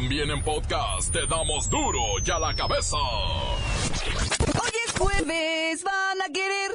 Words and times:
También 0.00 0.30
en 0.30 0.40
podcast 0.44 1.12
te 1.12 1.26
damos 1.26 1.68
duro 1.68 1.98
y 2.24 2.30
a 2.30 2.38
la 2.38 2.54
cabeza. 2.54 2.96
Hoy 2.96 4.70
es 4.86 4.92
jueves, 4.96 5.82
van 5.82 6.22
a 6.22 6.32
querer. 6.32 6.70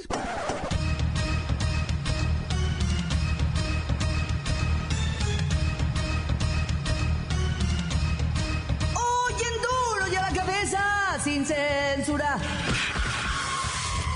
Hoy 8.94 9.34
en 9.40 9.62
duro 9.62 10.12
y 10.12 10.16
a 10.18 10.22
la 10.22 10.34
cabeza, 10.34 11.18
sin 11.24 11.46
censura. 11.46 12.38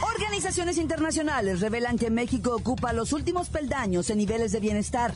Organizaciones 0.02 0.78
internacionales 0.78 1.62
revelan 1.62 1.98
que 1.98 2.10
México 2.10 2.54
ocupa 2.54 2.92
los 2.92 3.14
últimos 3.14 3.48
peldaños 3.48 4.10
en 4.10 4.18
niveles 4.18 4.52
de 4.52 4.60
bienestar. 4.60 5.14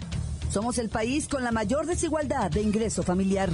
Somos 0.51 0.77
el 0.79 0.89
país 0.89 1.29
con 1.29 1.45
la 1.45 1.51
mayor 1.53 1.85
desigualdad 1.85 2.51
de 2.51 2.61
ingreso 2.61 3.03
familiar. 3.03 3.49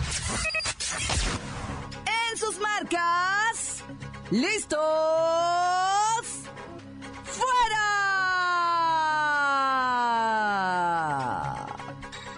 En 2.31 2.37
sus 2.37 2.59
marcas, 2.59 3.83
listos, 4.31 4.79
fuera. 7.23 8.07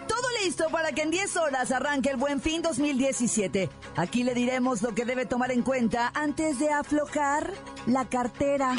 Todo 0.10 0.28
listo 0.44 0.66
para 0.72 0.92
que 0.92 1.04
en 1.04 1.12
10 1.12 1.38
horas 1.38 1.72
arranque 1.72 2.10
el 2.10 2.18
Buen 2.18 2.42
Fin 2.42 2.62
2017. 2.62 3.70
Aquí 3.96 4.26
le 4.26 4.34
diremos 4.34 4.82
lo 4.82 4.94
que 4.94 5.06
debe 5.06 5.26
tomar 5.26 5.52
en 5.52 5.62
cuenta 5.62 6.12
antes 6.14 6.60
de 6.60 6.70
aflojar 6.70 7.54
la 7.86 8.10
cartera. 8.10 8.76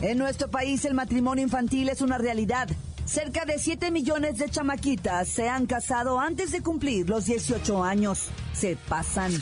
En 0.00 0.16
nuestro 0.16 0.48
país 0.48 0.84
el 0.84 0.94
matrimonio 0.94 1.42
infantil 1.42 1.88
es 1.88 2.02
una 2.02 2.18
realidad. 2.18 2.68
Cerca 3.08 3.46
de 3.46 3.58
7 3.58 3.90
millones 3.90 4.36
de 4.36 4.50
chamaquitas 4.50 5.28
se 5.28 5.48
han 5.48 5.64
casado 5.64 6.20
antes 6.20 6.52
de 6.52 6.60
cumplir 6.60 7.08
los 7.08 7.24
18 7.24 7.82
años. 7.82 8.28
Se 8.52 8.76
pasan. 8.76 9.32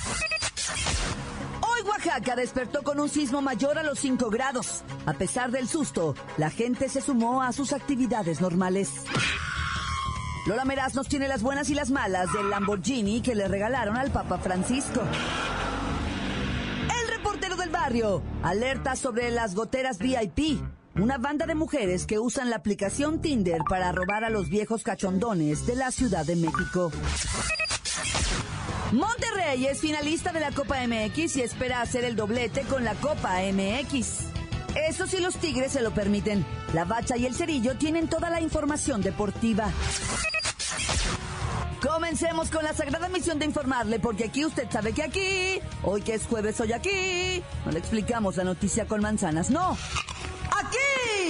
Hoy 1.61 1.81
Oaxaca 1.89 2.37
despertó 2.37 2.85
con 2.85 3.01
un 3.01 3.09
sismo 3.09 3.43
mayor 3.43 3.77
a 3.77 3.83
los 3.83 3.99
5 3.99 4.31
grados. 4.31 4.85
A 5.05 5.15
pesar 5.15 5.51
del 5.51 5.67
susto, 5.67 6.15
la 6.37 6.49
gente 6.49 6.89
se 6.89 7.01
sumó 7.01 7.43
a 7.43 7.53
sus 7.53 7.73
actividades 7.73 8.41
normales. 8.41 8.89
Lola 10.47 10.65
Meraz 10.65 10.95
nos 10.95 11.09
tiene 11.09 11.27
las 11.27 11.43
buenas 11.43 11.69
y 11.69 11.75
las 11.75 11.91
malas 11.91 12.33
del 12.33 12.49
Lamborghini 12.49 13.21
que 13.21 13.35
le 13.35 13.49
regalaron 13.49 13.97
al 13.97 14.13
Papa 14.13 14.39
Francisco. 14.39 15.03
El 17.03 17.09
reportero 17.09 17.57
del 17.57 17.71
barrio 17.71 18.23
alerta 18.45 18.95
sobre 18.95 19.33
las 19.33 19.57
goteras 19.57 19.99
VIP. 19.99 20.61
Una 20.99 21.19
banda 21.19 21.45
de 21.45 21.55
mujeres 21.55 22.07
que 22.07 22.19
usan 22.19 22.49
la 22.49 22.57
aplicación 22.57 23.21
Tinder 23.21 23.61
para 23.69 23.93
robar 23.93 24.25
a 24.25 24.31
los 24.31 24.49
viejos 24.49 24.83
cachondones 24.83 25.67
de 25.67 25.77
la 25.77 25.91
Ciudad 25.91 26.25
de 26.25 26.37
México. 26.37 26.91
Monterrey 28.93 29.67
es 29.67 29.81
finalista 29.81 30.33
de 30.33 30.41
la 30.41 30.53
Copa 30.53 30.77
MX 30.87 31.37
y 31.37 31.43
espera 31.43 31.83
hacer 31.83 32.05
el 32.05 32.17
doblete 32.17 32.63
con 32.63 32.83
la 32.83 32.95
Copa 32.95 33.41
MX. 33.43 34.21
Eso 34.89 35.07
si 35.07 35.21
los 35.21 35.37
Tigres 35.37 35.73
se 35.73 35.83
lo 35.83 35.93
permiten. 35.93 36.47
La 36.73 36.87
Bacha 36.87 37.19
y 37.19 37.27
el 37.27 37.35
Cerillo 37.35 37.77
tienen 37.77 38.09
toda 38.09 38.31
la 38.31 38.41
información 38.41 39.03
deportiva. 39.03 39.71
Comencemos 41.83 42.51
con 42.51 42.65
la 42.65 42.73
sagrada 42.73 43.11
misión 43.11 43.39
de 43.39 43.45
informarle, 43.45 44.01
porque 44.01 44.25
aquí 44.25 44.47
usted 44.47 44.67
sabe 44.71 44.93
que 44.95 45.03
aquí, 45.03 45.61
hoy 45.83 46.01
que 46.01 46.15
es 46.15 46.27
jueves, 46.27 46.59
hoy 46.61 46.73
aquí, 46.73 47.43
no 47.67 47.73
le 47.73 47.81
explicamos 47.81 48.37
la 48.37 48.45
noticia 48.45 48.87
con 48.87 49.03
manzanas, 49.03 49.51
no. 49.51 49.77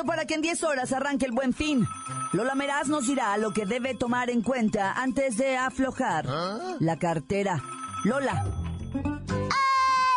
Listo 0.00 0.06
para 0.06 0.24
que 0.24 0.32
en 0.32 0.40
10 0.40 0.64
horas 0.64 0.92
arranque 0.92 1.26
el 1.26 1.32
buen 1.32 1.52
fin. 1.52 1.86
Lola 2.32 2.54
Meraz 2.54 2.88
nos 2.88 3.06
dirá 3.06 3.36
lo 3.36 3.52
que 3.52 3.66
debe 3.66 3.94
tomar 3.94 4.30
en 4.30 4.40
cuenta 4.40 4.94
antes 4.94 5.36
de 5.36 5.58
aflojar 5.58 6.24
la 6.78 6.98
cartera. 6.98 7.62
Lola, 8.04 8.46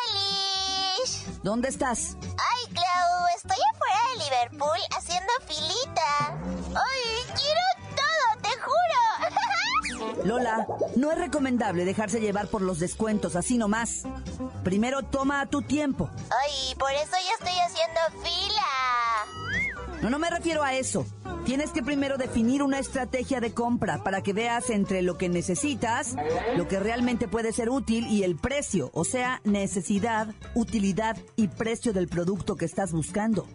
¡Alice! 0.08 1.30
¿dónde 1.44 1.68
estás? 1.68 2.16
¡Ay, 2.22 2.74
Clau! 2.74 3.28
Estoy 3.36 3.58
afuera 3.74 4.00
de 4.08 4.20
Liverpool 4.24 4.80
haciendo 4.98 5.34
filita. 5.46 6.38
¡Ay, 6.76 7.02
quiero 7.36 7.60
todo, 7.98 8.42
te 8.42 8.52
juro! 8.62 10.24
Lola, 10.24 10.66
no 10.96 11.12
es 11.12 11.18
recomendable 11.18 11.84
dejarse 11.84 12.22
llevar 12.22 12.48
por 12.48 12.62
los 12.62 12.80
descuentos 12.80 13.36
así 13.36 13.58
nomás. 13.58 14.04
Primero 14.64 15.04
toma 15.04 15.46
tu 15.48 15.62
tiempo. 15.62 16.10
¡Ay, 16.42 16.74
por 16.76 16.94
eso 16.94 17.12
ya 17.12 17.34
estoy 17.34 17.60
haciendo 17.60 18.00
fila! 18.24 19.43
No, 20.04 20.10
no 20.10 20.20
me 20.20 20.30
refiero 20.30 20.64
a 20.64 20.74
eso. 20.74 21.06
Tienes 21.46 21.70
que 21.70 21.82
primero 21.82 22.18
definir 22.18 22.62
una 22.62 22.78
estrategia 22.78 23.40
de 23.40 23.54
compra 23.54 24.04
para 24.04 24.22
que 24.22 24.34
veas 24.34 24.70
entre 24.70 25.02
lo 25.02 25.18
que 25.18 25.30
necesitas, 25.30 26.18
lo 26.58 26.68
que 26.68 26.78
realmente 26.78 27.30
puede 27.30 27.54
ser 27.54 27.70
útil 27.70 28.08
y 28.08 28.24
el 28.24 28.36
precio, 28.36 28.92
o 28.94 29.06
sea, 29.06 29.40
necesidad, 29.46 30.28
utilidad 30.56 31.16
y 31.38 31.48
precio 31.48 31.94
del 31.94 32.10
producto 32.10 32.58
que 32.58 32.66
estás 32.66 32.92
buscando. 32.92 33.48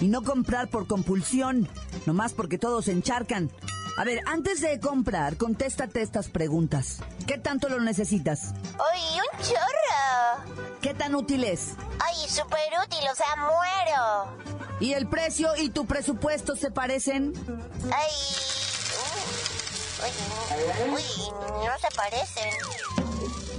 Y 0.00 0.06
no 0.06 0.22
comprar 0.22 0.68
por 0.68 0.86
compulsión, 0.86 1.68
nomás 2.06 2.32
porque 2.32 2.58
todos 2.58 2.84
se 2.84 2.92
encharcan. 2.92 3.50
A 3.96 4.04
ver, 4.04 4.20
antes 4.26 4.60
de 4.60 4.78
comprar, 4.78 5.36
contéstate 5.36 6.00
estas 6.00 6.28
preguntas. 6.28 7.00
¿Qué 7.26 7.38
tanto 7.38 7.68
lo 7.68 7.80
necesitas? 7.80 8.54
¡Ay, 8.92 9.18
un 9.18 9.44
chorro! 9.44 10.78
¿Qué 10.80 10.94
tan 10.94 11.16
útil 11.16 11.42
es? 11.42 11.74
¡Ay, 11.98 12.14
súper 12.28 12.70
útil! 12.86 13.00
O 13.10 13.16
sea, 13.16 13.34
muero. 13.36 14.57
¿Y 14.80 14.92
el 14.92 15.08
precio 15.08 15.50
y 15.56 15.70
tu 15.70 15.86
presupuesto 15.86 16.56
se 16.56 16.70
parecen? 16.70 17.32
¡Ay! 17.92 18.12
Uy, 20.00 20.92
uy, 20.92 21.02
no 21.66 21.78
se 21.78 21.96
parecen. 21.96 22.98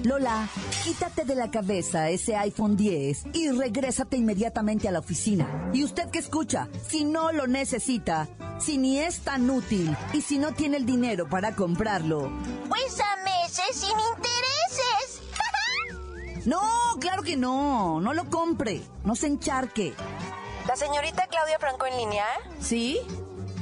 Lola, 0.03 0.47
quítate 0.85 1.25
de 1.25 1.35
la 1.35 1.52
cabeza 1.52 2.09
ese 2.09 2.38
iPhone 2.38 2.78
10 2.78 3.25
y 3.34 3.50
regrésate 3.50 4.16
inmediatamente 4.16 4.88
a 4.88 4.91
la 4.91 5.00
oficina. 5.00 5.69
Y 5.74 5.84
usted 5.84 6.09
que 6.09 6.19
escucha, 6.19 6.69
si 6.88 7.03
no 7.03 7.34
lo 7.34 7.47
necesita, 7.47 8.30
si 8.59 8.78
ni 8.78 9.00
es 9.00 9.19
tan 9.19 9.50
útil 9.50 9.96
y 10.13 10.22
si 10.22 10.38
no 10.38 10.53
tiene 10.53 10.78
el 10.78 10.86
dinero 10.86 11.28
para 11.28 11.53
comprarlo. 11.53 12.31
Pues 12.69 12.97
a 13.01 13.24
meses 13.24 13.75
sin 13.75 13.90
intereses. 13.90 15.22
No, 16.46 16.62
claro 17.01 17.22
que 17.22 17.36
no, 17.36 18.00
no 18.00 18.13
lo 18.13 18.30
compre, 18.30 18.81
no 19.03 19.13
se 19.13 19.28
encharque. 19.28 19.94
La 20.69 20.75
señorita 20.75 21.25
Claudia 21.25 21.57
Franco 21.57 21.88
en 21.88 21.97
línea. 21.97 22.28
¿Sí? 22.62 23.02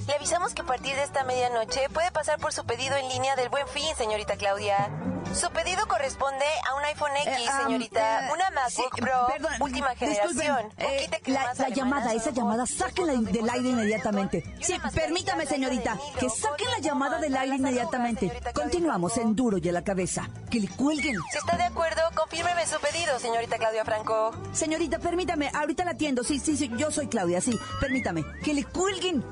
Le 0.07 0.15
avisamos 0.15 0.53
que 0.53 0.61
a 0.61 0.65
partir 0.65 0.93
de 0.93 1.03
esta 1.03 1.23
medianoche 1.23 1.87
puede 1.93 2.11
pasar 2.11 2.37
por 2.37 2.51
su 2.51 2.65
pedido 2.65 2.97
en 2.97 3.07
línea 3.07 3.37
del 3.37 3.47
Buen 3.47 3.65
Fin, 3.69 3.95
señorita 3.95 4.35
Claudia. 4.35 4.89
Su 5.33 5.49
pedido 5.51 5.85
corresponde 5.87 6.45
a 6.67 6.75
un 6.75 6.83
iPhone 6.85 7.11
X, 7.17 7.27
Eh, 7.27 7.47
am, 7.49 7.65
señorita. 7.65 8.27
eh, 8.27 8.31
una 8.33 8.49
MacBook 8.49 8.95
sí, 8.95 9.01
Pro, 9.01 9.27
perdón, 9.27 9.51
última 9.61 9.95
generación. 9.95 10.57
eh, 10.77 11.07
la, 11.27 11.53
la 11.53 11.69
llamada, 11.69 12.13
esa 12.13 12.31
llamada, 12.31 12.65
sáquenla 12.65 13.13
del 13.31 13.47
aire 13.49 13.69
inmediatamente. 13.69 14.43
Sí, 14.61 14.75
permítame, 14.95 15.45
señorita, 15.45 15.97
que 16.19 16.29
saquen 16.29 16.71
la 16.71 16.79
llamada 16.79 17.19
del 17.19 17.35
aire 17.37 17.55
inmediatamente. 17.55 18.41
Continuamos 18.53 19.13
Franco. 19.13 19.29
en 19.29 19.35
Duro 19.35 19.57
y 19.59 19.69
a 19.69 19.71
la 19.73 19.83
cabeza. 19.83 20.27
Que 20.49 20.59
le 20.59 20.69
cuelguen. 20.69 21.15
Si 21.31 21.37
está 21.37 21.55
de 21.55 21.63
acuerdo, 21.65 22.01
confírmeme 22.15 22.65
su 22.65 22.79
pedido, 22.79 23.19
señorita 23.19 23.57
Claudia 23.57 23.85
Franco. 23.85 24.31
Señorita, 24.53 24.97
permítame, 24.97 25.51
ahorita 25.53 25.85
la 25.85 25.91
atiendo. 25.91 26.23
Sí, 26.23 26.39
sí, 26.39 26.57
sí, 26.57 26.71
yo 26.77 26.89
soy 26.89 27.07
Claudia, 27.07 27.41
sí. 27.41 27.57
Permítame. 27.79 28.23
Que 28.43 28.53
le 28.55 28.63
cuelguen. 28.63 29.23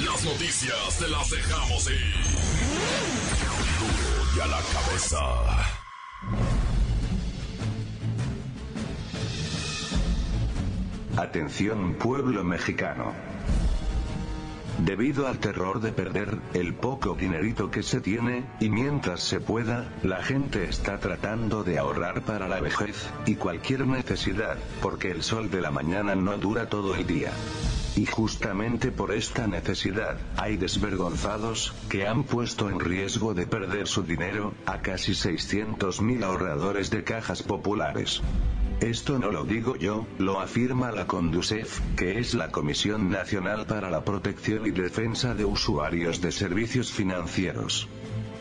Las 0.00 0.24
noticias 0.24 0.98
te 0.98 1.08
las 1.08 1.28
dejamos 1.30 1.86
ir. 1.90 2.61
Y 4.36 4.40
a 4.40 4.46
la 4.46 4.60
cabeza. 4.72 5.18
Atención 11.16 11.94
pueblo 11.94 12.42
mexicano. 12.42 13.12
Debido 14.78 15.28
al 15.28 15.38
terror 15.38 15.80
de 15.80 15.92
perder 15.92 16.38
el 16.54 16.74
poco 16.74 17.14
dinerito 17.14 17.70
que 17.70 17.82
se 17.82 18.00
tiene, 18.00 18.44
y 18.58 18.70
mientras 18.70 19.20
se 19.20 19.38
pueda, 19.38 19.92
la 20.02 20.22
gente 20.22 20.64
está 20.64 20.98
tratando 20.98 21.62
de 21.62 21.78
ahorrar 21.78 22.22
para 22.22 22.48
la 22.48 22.60
vejez, 22.60 23.08
y 23.26 23.36
cualquier 23.36 23.86
necesidad, 23.86 24.56
porque 24.80 25.10
el 25.10 25.22
sol 25.22 25.50
de 25.50 25.60
la 25.60 25.70
mañana 25.70 26.14
no 26.14 26.36
dura 26.38 26.68
todo 26.68 26.94
el 26.94 27.06
día. 27.06 27.32
Y 27.94 28.06
justamente 28.06 28.90
por 28.90 29.12
esta 29.12 29.46
necesidad, 29.46 30.18
hay 30.36 30.56
desvergonzados, 30.56 31.74
que 31.90 32.06
han 32.06 32.24
puesto 32.24 32.70
en 32.70 32.80
riesgo 32.80 33.34
de 33.34 33.46
perder 33.46 33.86
su 33.86 34.02
dinero, 34.02 34.54
a 34.64 34.80
casi 34.80 35.12
600.000 35.12 36.24
ahorradores 36.24 36.90
de 36.90 37.04
cajas 37.04 37.42
populares. 37.42 38.22
Esto 38.80 39.18
no 39.18 39.30
lo 39.30 39.44
digo 39.44 39.76
yo, 39.76 40.06
lo 40.18 40.40
afirma 40.40 40.90
la 40.90 41.06
Conducef, 41.06 41.80
que 41.96 42.18
es 42.18 42.34
la 42.34 42.50
Comisión 42.50 43.10
Nacional 43.10 43.66
para 43.66 43.90
la 43.90 44.04
Protección 44.04 44.66
y 44.66 44.70
Defensa 44.70 45.34
de 45.34 45.44
Usuarios 45.44 46.20
de 46.20 46.32
Servicios 46.32 46.90
Financieros. 46.90 47.88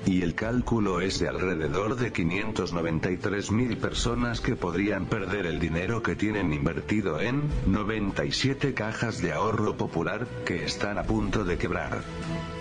Y 0.06 0.24
el 0.24 0.34
cálculo 0.34 1.00
es 1.00 1.20
de 1.20 1.28
alrededor 1.28 1.96
de 1.96 2.12
593 2.12 3.52
mil 3.52 3.78
personas 3.78 4.42
que 4.42 4.56
podrían 4.56 5.06
perder 5.06 5.46
el 5.46 5.60
dinero 5.60 6.02
que 6.02 6.16
tienen 6.16 6.52
invertido 6.54 7.20
en 7.20 7.44
97 7.68 8.74
cajas 8.74 9.22
de 9.22 9.34
ahorro 9.34 9.78
popular, 9.78 10.28
que 10.46 10.66
están 10.66 10.98
a 10.98 11.04
punto 11.04 11.44
de 11.44 11.58
quebrar. 11.58 12.02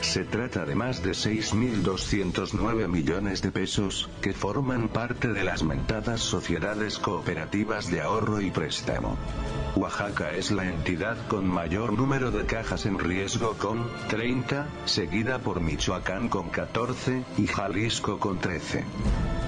Se 0.02 0.25
trata 0.25 0.64
de 0.64 0.75
más 0.75 1.02
de 1.02 1.12
6.209 1.12 2.88
millones 2.88 3.43
de 3.43 3.50
pesos, 3.50 4.10
que 4.20 4.32
forman 4.32 4.88
parte 4.88 5.28
de 5.28 5.44
las 5.44 5.62
mentadas 5.62 6.20
sociedades 6.20 6.98
cooperativas 6.98 7.90
de 7.90 8.02
ahorro 8.02 8.40
y 8.40 8.50
préstamo. 8.50 9.16
Oaxaca 9.76 10.32
es 10.32 10.50
la 10.50 10.64
entidad 10.64 11.17
con 11.28 11.46
mayor 11.49 11.93
número 11.93 12.31
de 12.31 12.44
cajas 12.44 12.87
en 12.87 12.99
riesgo 12.99 13.55
con 13.58 13.88
30, 14.08 14.67
seguida 14.84 15.38
por 15.38 15.61
Michoacán 15.61 16.28
con 16.28 16.50
14, 16.50 17.22
y 17.38 17.46
Jalisco 17.46 18.19
con 18.19 18.38
13. 18.38 18.84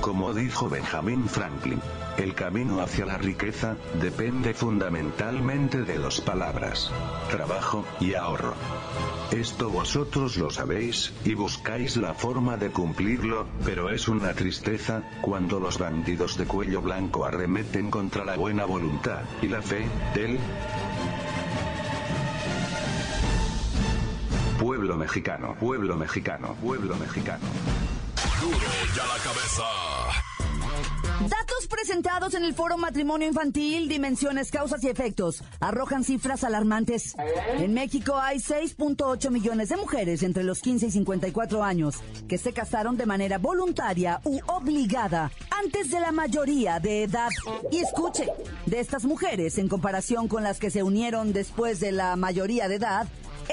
Como 0.00 0.32
dijo 0.32 0.68
Benjamin 0.68 1.28
Franklin, 1.28 1.80
el 2.18 2.34
camino 2.34 2.80
hacia 2.80 3.06
la 3.06 3.18
riqueza 3.18 3.76
depende 4.00 4.54
fundamentalmente 4.54 5.82
de 5.82 5.98
dos 5.98 6.20
palabras, 6.20 6.90
trabajo 7.30 7.84
y 8.00 8.14
ahorro. 8.14 8.54
Esto 9.30 9.70
vosotros 9.70 10.36
lo 10.36 10.50
sabéis, 10.50 11.12
y 11.24 11.34
buscáis 11.34 11.96
la 11.96 12.14
forma 12.14 12.56
de 12.56 12.70
cumplirlo, 12.70 13.46
pero 13.64 13.90
es 13.90 14.08
una 14.08 14.34
tristeza, 14.34 15.02
cuando 15.22 15.58
los 15.58 15.78
bandidos 15.78 16.36
de 16.36 16.44
cuello 16.44 16.82
blanco 16.82 17.24
arremeten 17.24 17.90
contra 17.90 18.24
la 18.24 18.36
buena 18.36 18.66
voluntad 18.66 19.22
y 19.40 19.48
la 19.48 19.62
fe 19.62 19.86
del 20.14 20.38
pueblo 24.60 24.96
mexicano, 24.96 25.56
pueblo 25.58 25.96
mexicano, 25.96 26.54
pueblo 26.62 26.94
mexicano. 26.96 27.44
Duro 28.40 28.58
ya 28.94 29.06
la 29.06 29.18
cabeza. 29.22 30.21
Presentados 31.92 32.32
en 32.32 32.44
el 32.44 32.54
foro 32.54 32.78
Matrimonio 32.78 33.28
Infantil, 33.28 33.86
Dimensiones, 33.86 34.50
Causas 34.50 34.82
y 34.82 34.88
Efectos 34.88 35.44
arrojan 35.60 36.04
cifras 36.04 36.42
alarmantes. 36.42 37.14
En 37.58 37.74
México 37.74 38.16
hay 38.16 38.38
6.8 38.38 39.28
millones 39.28 39.68
de 39.68 39.76
mujeres 39.76 40.22
entre 40.22 40.42
los 40.42 40.62
15 40.62 40.86
y 40.86 40.90
54 40.90 41.62
años 41.62 41.96
que 42.30 42.38
se 42.38 42.54
casaron 42.54 42.96
de 42.96 43.04
manera 43.04 43.36
voluntaria 43.36 44.22
u 44.24 44.40
obligada 44.46 45.30
antes 45.50 45.90
de 45.90 46.00
la 46.00 46.12
mayoría 46.12 46.80
de 46.80 47.02
edad. 47.02 47.28
Y 47.70 47.80
escuche, 47.80 48.26
de 48.64 48.80
estas 48.80 49.04
mujeres, 49.04 49.58
en 49.58 49.68
comparación 49.68 50.28
con 50.28 50.42
las 50.42 50.58
que 50.58 50.70
se 50.70 50.82
unieron 50.82 51.34
después 51.34 51.78
de 51.78 51.92
la 51.92 52.16
mayoría 52.16 52.68
de 52.68 52.76
edad, 52.76 53.06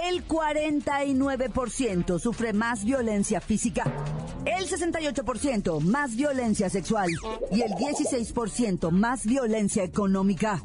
el 0.08 0.26
49% 0.26 2.20
sufre 2.20 2.54
más 2.54 2.86
violencia 2.86 3.42
física, 3.42 3.84
el 4.58 4.68
68% 4.68 5.82
más 5.82 6.16
violencia 6.16 6.70
sexual 6.70 7.10
y 7.52 7.62
el 7.62 7.72
16% 7.72 8.92
más 8.92 9.26
violencia 9.26 9.84
económica. 9.84 10.64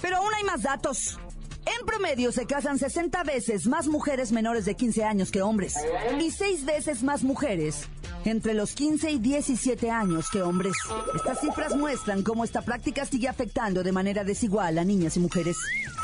Pero 0.00 0.16
aún 0.18 0.34
hay 0.34 0.44
más 0.44 0.62
datos. 0.62 1.18
En 1.66 1.86
promedio 1.86 2.30
se 2.30 2.46
casan 2.46 2.78
60 2.78 3.22
veces 3.24 3.66
más 3.66 3.86
mujeres 3.86 4.32
menores 4.32 4.66
de 4.66 4.74
15 4.74 5.04
años 5.04 5.30
que 5.30 5.40
hombres 5.40 5.74
y 6.20 6.30
6 6.30 6.66
veces 6.66 7.02
más 7.02 7.22
mujeres 7.22 7.88
entre 8.26 8.54
los 8.54 8.72
15 8.74 9.10
y 9.12 9.18
17 9.18 9.90
años 9.90 10.28
que 10.30 10.42
hombres. 10.42 10.74
Estas 11.14 11.40
cifras 11.40 11.74
muestran 11.76 12.22
cómo 12.22 12.44
esta 12.44 12.62
práctica 12.62 13.04
sigue 13.06 13.28
afectando 13.28 13.82
de 13.82 13.92
manera 13.92 14.24
desigual 14.24 14.78
a 14.78 14.84
niñas 14.84 15.16
y 15.16 15.20
mujeres. 15.20 15.56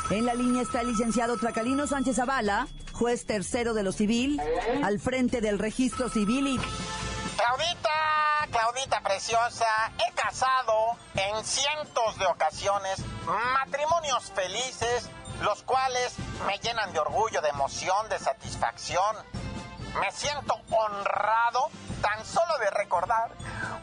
En 0.09 0.25
la 0.25 0.33
línea 0.33 0.63
está 0.63 0.81
el 0.81 0.87
licenciado 0.87 1.37
Tracalino 1.37 1.87
Sánchez 1.87 2.17
Zavala, 2.17 2.67
juez 2.91 3.25
tercero 3.25 3.73
de 3.73 3.83
lo 3.83 3.91
civil, 3.91 4.39
al 4.83 4.99
frente 4.99 5.41
del 5.41 5.59
registro 5.59 6.09
civil 6.09 6.47
y... 6.47 6.59
Claudita, 7.41 8.47
Claudita 8.51 9.01
preciosa, 9.01 9.65
he 9.97 10.13
casado 10.13 10.95
en 11.15 11.43
cientos 11.43 12.19
de 12.19 12.27
ocasiones 12.27 13.03
matrimonios 13.25 14.31
felices, 14.31 15.09
los 15.41 15.63
cuales 15.63 16.13
me 16.45 16.59
llenan 16.59 16.93
de 16.93 16.99
orgullo, 16.99 17.41
de 17.41 17.49
emoción, 17.49 18.07
de 18.09 18.19
satisfacción. 18.19 19.15
Me 19.99 20.11
siento 20.11 20.53
honrado 20.69 21.71
tan 22.03 22.23
solo 22.23 22.59
de 22.59 22.69
recordar 22.69 23.31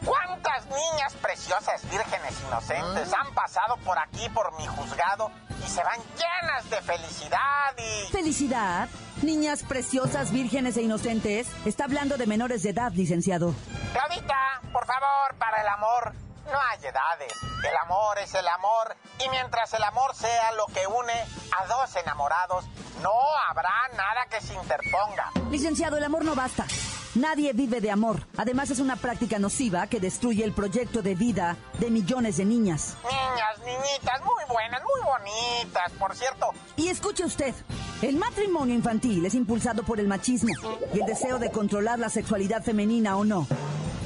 cuántas 0.05 0.66
niñas 0.66 1.14
preciosas, 1.20 1.82
vírgenes, 1.90 2.40
inocentes 2.46 3.12
han 3.12 3.34
pasado 3.34 3.76
por 3.78 3.99
aquí, 3.99 4.28
por 4.28 4.56
mi 4.56 4.69
juzgado, 4.69 5.32
y 5.66 5.69
se 5.69 5.82
van 5.82 5.99
llenas 6.16 6.70
de 6.70 6.81
felicidad 6.81 7.76
y... 7.76 8.12
¿Felicidad? 8.12 8.88
Niñas 9.23 9.65
preciosas, 9.65 10.31
vírgenes 10.32 10.76
e 10.76 10.82
inocentes. 10.82 11.49
Está 11.65 11.85
hablando 11.85 12.17
de 12.17 12.26
menores 12.26 12.62
de 12.62 12.70
edad, 12.70 12.93
licenciado. 12.93 13.55
Claudita, 13.93 14.61
por 14.73 14.87
favor, 14.87 15.35
para 15.38 15.61
el 15.61 15.69
amor 15.69 16.12
no 16.47 16.59
hay 16.59 16.79
edades. 16.79 17.32
El 17.69 17.76
amor 17.85 18.19
es 18.19 18.35
el 18.35 18.47
amor 18.47 18.97
y 19.25 19.29
mientras 19.29 19.73
el 19.75 19.82
amor 19.82 20.15
sea 20.15 20.53
lo 20.53 20.67
que 20.67 20.87
une 20.87 21.12
a 21.12 21.67
dos 21.67 21.97
enamorados, 21.97 22.65
no 23.03 23.12
habrá 23.49 23.88
nada 23.97 24.26
que 24.31 24.41
se 24.41 24.55
interponga. 24.55 25.32
Licenciado, 25.50 25.97
el 25.97 26.05
amor 26.05 26.25
no 26.25 26.35
basta. 26.35 26.67
Nadie 27.14 27.52
vive 27.52 27.81
de 27.81 27.90
amor. 27.90 28.26
Además 28.37 28.70
es 28.70 28.81
una 28.81 28.96
práctica 28.96 29.38
nociva 29.38 29.87
que 29.87 30.00
destruye 30.00 30.44
el 30.44 30.52
proyecto 30.52 31.02
de 31.02 31.14
vida 31.14 31.56
de 31.78 31.90
millones 31.90 32.37
de 32.37 32.44
niñas. 32.44 32.96
Niñas, 33.02 33.58
niñitas, 33.64 34.20
muy 34.25 34.44
buenas, 34.49 34.82
muy 34.82 35.00
bonitas, 35.05 35.93
por 35.99 36.14
cierto. 36.14 36.50
Y 36.76 36.88
escuche 36.88 37.25
usted, 37.25 37.55
el 38.02 38.16
matrimonio 38.16 38.75
infantil 38.75 39.25
es 39.25 39.34
impulsado 39.34 39.82
por 39.82 40.00
el 40.00 40.06
machismo 40.06 40.52
y 40.94 41.00
el 41.00 41.06
deseo 41.06 41.38
de 41.38 41.50
controlar 41.50 41.99
la 41.99 42.10
sexualidad 42.10 42.62
femenina 42.62 43.16
o 43.16 43.25
no. 43.25 43.46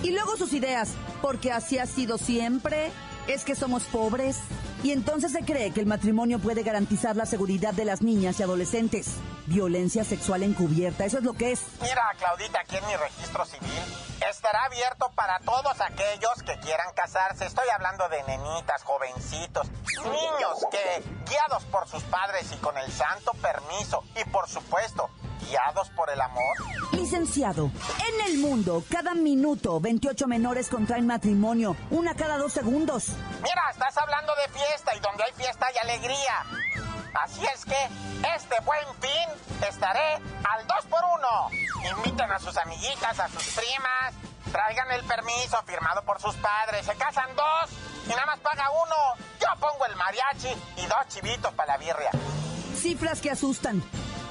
Y 0.02 0.10
luego 0.12 0.36
sus 0.36 0.52
ideas, 0.52 0.90
porque 1.20 1.52
así 1.52 1.78
ha 1.78 1.86
sido 1.86 2.18
siempre, 2.18 2.90
es 3.26 3.44
que 3.44 3.54
somos 3.54 3.84
pobres. 3.84 4.38
Y 4.82 4.90
entonces 4.90 5.30
se 5.32 5.44
cree 5.44 5.70
que 5.70 5.80
el 5.80 5.86
matrimonio 5.86 6.40
puede 6.40 6.64
garantizar 6.64 7.14
la 7.14 7.24
seguridad 7.24 7.72
de 7.72 7.84
las 7.84 8.02
niñas 8.02 8.40
y 8.40 8.42
adolescentes. 8.42 9.06
Violencia 9.46 10.04
sexual 10.04 10.42
encubierta, 10.42 11.04
eso 11.04 11.18
es 11.18 11.24
lo 11.24 11.34
que 11.34 11.52
es. 11.52 11.62
Mira, 11.80 12.02
Claudita, 12.18 12.60
aquí 12.60 12.76
en 12.76 12.86
mi 12.86 12.96
registro 12.96 13.44
civil 13.44 13.82
estará 14.28 14.64
abierto 14.64 15.10
para 15.14 15.38
todos 15.40 15.80
aquellos 15.80 16.42
que 16.44 16.58
quieran 16.60 16.92
casarse. 16.94 17.46
Estoy 17.46 17.68
hablando 17.74 18.08
de 18.08 18.22
nenitas, 18.24 18.82
jovencitos, 18.82 19.68
niños 20.04 20.66
que, 20.70 21.02
guiados 21.28 21.64
por 21.64 21.88
sus 21.88 22.02
padres 22.04 22.50
y 22.52 22.56
con 22.56 22.76
el 22.78 22.90
santo 22.90 23.32
permiso, 23.34 24.02
y 24.20 24.28
por 24.30 24.48
supuesto, 24.48 25.10
guiados 25.48 25.90
por 25.90 26.10
el 26.10 26.20
amor. 26.20 26.56
Licenciado, 26.92 27.70
en 28.08 28.32
el 28.32 28.38
mundo, 28.38 28.84
cada 28.90 29.14
minuto, 29.14 29.80
28 29.80 30.26
menores 30.26 30.68
contraen 30.68 31.06
matrimonio, 31.06 31.76
una 31.90 32.14
cada 32.14 32.38
dos 32.38 32.52
segundos. 32.52 33.08
Mira, 33.42 33.62
estás 33.70 33.96
hablando 33.98 34.32
de 34.34 34.52
fiesta 34.52 34.94
y 34.96 35.00
donde 35.00 35.24
hay 35.24 35.32
fiesta 35.32 35.66
hay 35.66 35.76
alegría. 35.78 36.44
Así 37.22 37.44
es 37.44 37.64
que 37.64 37.76
este 38.34 38.56
buen 38.64 38.86
fin 39.00 39.68
estaré 39.68 40.14
al 40.14 40.66
2 40.66 40.86
por 40.88 41.00
1 41.18 41.72
Inviten 41.90 42.30
a 42.30 42.38
sus 42.38 42.56
amiguitas, 42.56 43.18
a 43.18 43.28
sus 43.28 43.42
primas, 43.54 44.14
traigan 44.50 44.90
el 44.92 45.04
permiso 45.04 45.62
firmado 45.66 46.02
por 46.04 46.20
sus 46.20 46.34
padres, 46.36 46.86
se 46.86 46.94
casan 46.94 47.28
dos 47.34 47.70
y 48.06 48.10
nada 48.10 48.26
más 48.26 48.40
paga 48.40 48.70
uno. 48.70 49.24
Yo 49.40 49.48
pongo 49.60 49.86
el 49.86 49.96
mariachi 49.96 50.48
y 50.76 50.86
dos 50.86 51.08
chivitos 51.08 51.52
para 51.54 51.72
la 51.72 51.78
birria. 51.78 52.10
Cifras 52.76 53.20
que 53.20 53.30
asustan. 53.30 53.82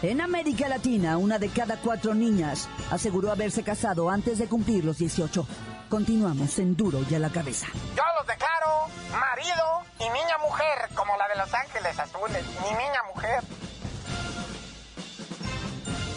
En 0.04 0.20
América 0.20 0.68
Latina, 0.68 1.18
una 1.18 1.38
de 1.38 1.50
cada 1.50 1.78
cuatro 1.78 2.16
niñas 2.16 2.68
aseguró 2.90 3.32
haberse 3.32 3.62
casado 3.62 4.10
antes 4.10 4.40
de 4.40 4.48
cumplir 4.48 4.84
los 4.84 4.98
18. 4.98 5.46
Continuamos 5.90 6.58
en 6.58 6.76
Duro 6.76 7.06
y 7.08 7.14
a 7.14 7.20
la 7.20 7.30
cabeza. 7.30 7.68
Yo 7.96 8.04
los 8.18 8.26
declaro 8.26 8.88
marido 9.12 9.64
y 10.00 10.06
niña 10.06 10.38
mujer, 10.40 10.90
como 10.96 11.16
la 11.18 11.28
de 11.28 11.36
Los 11.36 11.54
Ángeles 11.54 12.00
Azules, 12.00 12.44
mi 12.64 12.70
niña 12.70 13.04
mujer. 13.14 13.44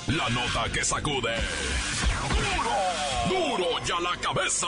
La 0.07 0.29
nota 0.31 0.73
que 0.73 0.83
sacude. 0.83 1.35
Duro, 3.29 3.57
duro 3.59 3.67
y 3.87 3.91
a 3.91 4.01
la 4.01 4.21
cabeza. 4.21 4.67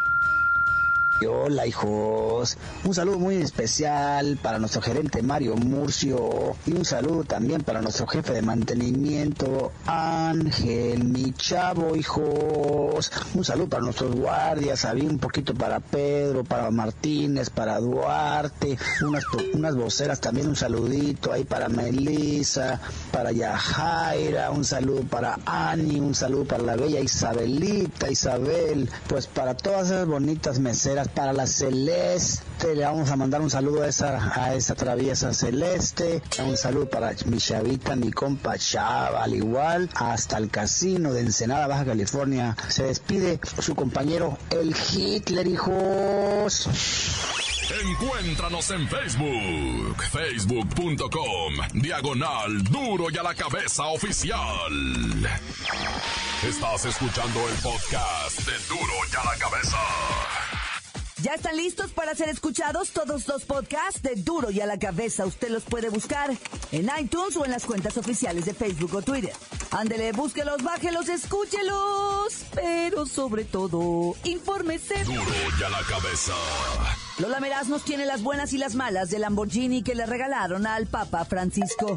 Hola 1.27 1.67
hijos, 1.67 2.57
un 2.85 2.95
saludo 2.95 3.19
muy 3.19 3.37
especial 3.37 4.39
para 4.43 4.59
nuestro 4.59 4.83
gerente 4.83 5.23
Mario 5.23 5.57
Murcio 5.57 6.57
y 6.67 6.73
un 6.73 6.85
saludo 6.85 7.25
también 7.25 7.63
para 7.63 7.81
nuestro 7.81 8.07
jefe 8.07 8.33
de 8.33 8.43
mantenimiento 8.43 9.73
Ángel, 9.87 11.05
mi 11.05 11.33
chavo 11.33 11.95
hijos, 11.95 13.13
un 13.35 13.45
saludo 13.45 13.69
para 13.69 13.85
nuestros 13.85 14.15
guardias, 14.17 14.85
había 14.85 15.09
un 15.09 15.19
poquito 15.19 15.55
para 15.55 15.81
Pedro, 15.81 16.43
para 16.45 16.71
Martínez, 16.71 17.51
para 17.51 17.79
Duarte, 17.79 18.77
unas, 19.07 19.25
unas 19.55 19.77
voceras 19.77 20.21
también 20.21 20.49
un 20.49 20.57
saludito 20.57 21.33
ahí 21.33 21.45
para 21.45 21.69
Melissa, 21.69 22.81
para 23.13 23.33
Yajaira, 23.33 24.51
un 24.51 24.65
saludo 24.65 25.03
para 25.03 25.39
Ani, 25.47 26.01
un 26.01 26.15
saludo 26.15 26.45
para 26.47 26.63
la 26.63 26.77
bella 26.77 27.01
Isabelita, 27.01 28.11
Isabel, 28.11 28.91
pues 29.09 29.27
para 29.27 29.55
todas 29.55 29.87
esas 29.87 30.07
bonitas 30.07 30.59
meseras, 30.59 31.09
para 31.15 31.33
la 31.33 31.47
Celeste, 31.47 32.75
le 32.75 32.85
vamos 32.85 33.11
a 33.11 33.17
mandar 33.17 33.41
un 33.41 33.51
saludo 33.51 33.83
a 33.83 33.89
esa, 33.89 34.41
a 34.41 34.55
esa 34.55 34.75
traviesa 34.75 35.33
Celeste, 35.33 36.23
un 36.45 36.57
saludo 36.57 36.89
para 36.89 37.13
mi 37.27 37.39
chavita, 37.39 37.97
mi 37.97 38.11
compa 38.11 38.59
Chava, 38.59 39.23
al 39.23 39.35
igual, 39.35 39.89
hasta 39.95 40.39
el 40.39 40.51
casino 40.51 41.13
de 41.13 41.21
Ensenada, 41.21 41.67
Baja 41.67 41.85
California. 41.85 42.57
Se 42.69 42.85
despide 42.85 43.41
su 43.59 43.75
compañero 43.75 44.39
el 44.51 44.75
Hitler, 44.93 45.47
hijos. 45.47 46.69
Encuéntranos 47.81 48.71
en 48.71 48.89
Facebook, 48.89 50.03
facebook.com, 50.11 51.55
diagonal 51.75 52.63
duro 52.65 53.07
y 53.11 53.17
a 53.17 53.23
la 53.23 53.35
cabeza 53.35 53.87
oficial. 53.87 54.73
Estás 56.47 56.85
escuchando 56.85 57.49
el 57.49 57.55
podcast 57.57 58.41
de 58.41 58.53
duro 58.69 58.93
y 59.11 59.17
a 59.17 59.25
la 59.25 59.39
cabeza. 59.39 59.79
¿Ya 61.23 61.35
están 61.35 61.57
listos 61.57 61.93
para 61.93 62.17
ser 62.17 62.29
escuchados 62.31 62.91
todos 62.91 63.29
los 63.29 63.45
podcasts 63.45 64.03
de 64.03 64.17
Duro 64.17 64.51
y 64.51 64.61
a 64.61 64.67
la 64.67 64.77
cabeza? 64.77 65.25
Usted 65.25 65.51
los 65.51 65.63
puede 65.63 65.89
buscar 65.89 66.33
en 66.73 66.91
iTunes 66.99 67.37
o 67.37 67.45
en 67.45 67.53
las 67.53 67.65
cuentas 67.65 67.97
oficiales 67.97 68.45
de 68.45 68.55
Facebook 68.55 68.93
o 68.93 69.03
Twitter. 69.03 69.33
Ándele, 69.71 70.11
búsquelos, 70.11 70.65
bájelos, 70.65 71.09
escúchelos. 71.09 72.45
Pero 72.57 73.07
sobre 73.07 73.45
todo, 73.45 74.17
infórmese. 74.25 75.05
Duro 75.05 75.23
y 75.61 75.63
a 75.63 75.69
la 75.69 75.83
cabeza. 75.83 76.35
Lola 77.19 77.39
Meraz 77.39 77.69
nos 77.69 77.85
tiene 77.85 78.05
las 78.05 78.25
buenas 78.25 78.53
y 78.53 78.59
las 78.59 78.75
malas 78.75 79.11
del 79.11 79.21
Lamborghini 79.21 79.85
que 79.85 79.95
le 79.95 80.07
regalaron 80.07 80.67
al 80.67 80.89
Papa 80.89 81.25
Francisco. 81.25 81.95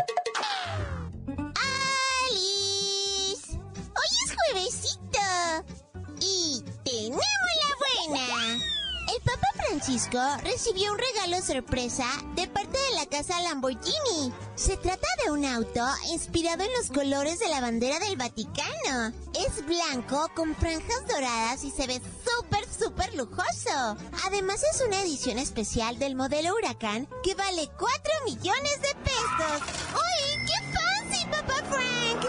Francisco 9.75 10.19
recibió 10.41 10.93
un 10.93 10.97
regalo 10.97 11.41
sorpresa 11.45 12.05
de 12.35 12.47
parte 12.47 12.77
de 12.77 12.95
la 12.95 13.05
casa 13.07 13.41
Lamborghini. 13.41 14.31
Se 14.55 14.77
trata 14.77 15.05
de 15.25 15.31
un 15.31 15.43
auto 15.43 15.85
inspirado 16.13 16.63
en 16.63 16.71
los 16.77 16.87
colores 16.91 17.39
de 17.39 17.49
la 17.49 17.59
bandera 17.59 17.99
del 17.99 18.15
Vaticano. 18.15 19.13
Es 19.33 19.65
blanco 19.65 20.31
con 20.33 20.55
franjas 20.55 21.05
doradas 21.09 21.65
y 21.65 21.71
se 21.71 21.87
ve 21.87 21.99
súper, 22.23 22.65
súper 22.71 23.13
lujoso. 23.15 23.97
Además 24.25 24.63
es 24.63 24.81
una 24.87 25.01
edición 25.01 25.39
especial 25.39 25.99
del 25.99 26.15
modelo 26.15 26.55
Huracán 26.55 27.09
que 27.21 27.35
vale 27.35 27.69
4 27.77 28.13
millones 28.23 28.81
de 28.81 28.95
pesos. 29.03 29.61
¡Uy, 29.93 30.45
qué 30.47 30.53
fancy, 30.71 31.25
Papa 31.25 31.61
Frank! 31.69 32.25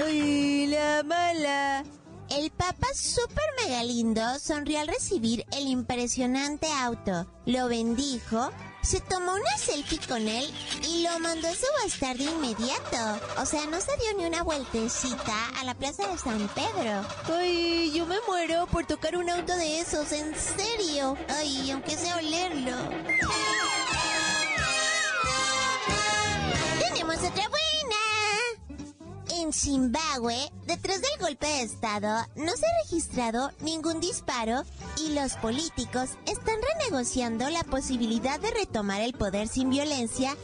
¡Ay, 0.06 0.66
la 0.66 1.02
mala! 1.02 1.99
El 2.30 2.52
papa 2.52 2.86
súper 2.94 3.44
mega 3.60 3.82
lindo 3.82 4.22
sonrió 4.38 4.78
al 4.78 4.86
recibir 4.86 5.44
el 5.50 5.66
impresionante 5.66 6.68
auto. 6.70 7.26
Lo 7.44 7.66
bendijo, 7.66 8.52
se 8.82 9.00
tomó 9.00 9.32
una 9.32 9.58
selfie 9.58 9.98
con 10.06 10.28
él 10.28 10.48
y 10.88 11.02
lo 11.02 11.18
mandó 11.18 11.48
a 11.48 11.54
subastar 11.54 12.16
de 12.16 12.24
inmediato. 12.24 13.20
O 13.42 13.44
sea, 13.44 13.66
no 13.66 13.80
se 13.80 13.96
dio 13.96 14.16
ni 14.16 14.26
una 14.26 14.44
vueltecita 14.44 15.48
a 15.58 15.64
la 15.64 15.74
plaza 15.74 16.06
de 16.06 16.18
San 16.18 16.48
Pedro. 16.54 17.04
¡Ay, 17.36 17.90
yo 17.92 18.06
me 18.06 18.16
muero 18.28 18.68
por 18.68 18.86
tocar 18.86 19.16
un 19.16 19.28
auto 19.28 19.56
de 19.56 19.80
esos! 19.80 20.12
¡En 20.12 20.32
serio! 20.36 21.16
Ay, 21.28 21.72
aunque 21.72 21.96
sea 21.96 22.16
olerlo. 22.16 22.76
En 29.50 29.54
Zimbabue, 29.54 30.52
detrás 30.68 31.02
del 31.02 31.18
golpe 31.18 31.44
de 31.44 31.62
Estado, 31.62 32.24
no 32.36 32.56
se 32.56 32.66
ha 32.66 32.82
registrado 32.84 33.50
ningún 33.58 33.98
disparo 33.98 34.62
y 34.96 35.12
los 35.12 35.32
políticos 35.38 36.10
están 36.24 36.54
renegociando 36.78 37.50
la 37.50 37.64
posibilidad 37.64 38.38
de 38.38 38.52
retomar 38.52 39.00
el 39.00 39.12
poder 39.12 39.48
sin 39.48 39.70
violencia 39.70 40.36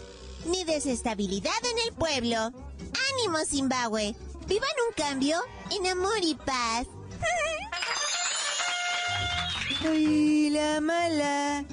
ni 0.46 0.64
desestabilidad 0.64 1.52
en 1.70 1.78
el 1.86 1.94
pueblo. 1.94 2.36
¡Ánimo, 2.36 3.38
Zimbabue! 3.46 4.16
¡Vivan 4.48 4.70
un 4.88 4.94
cambio 4.96 5.38
en 5.70 5.86
amor 5.86 6.18
y 6.22 6.34
paz! 6.34 6.88
¡Ay, 9.88 10.50
la 10.50 10.80
mala! 10.80 11.64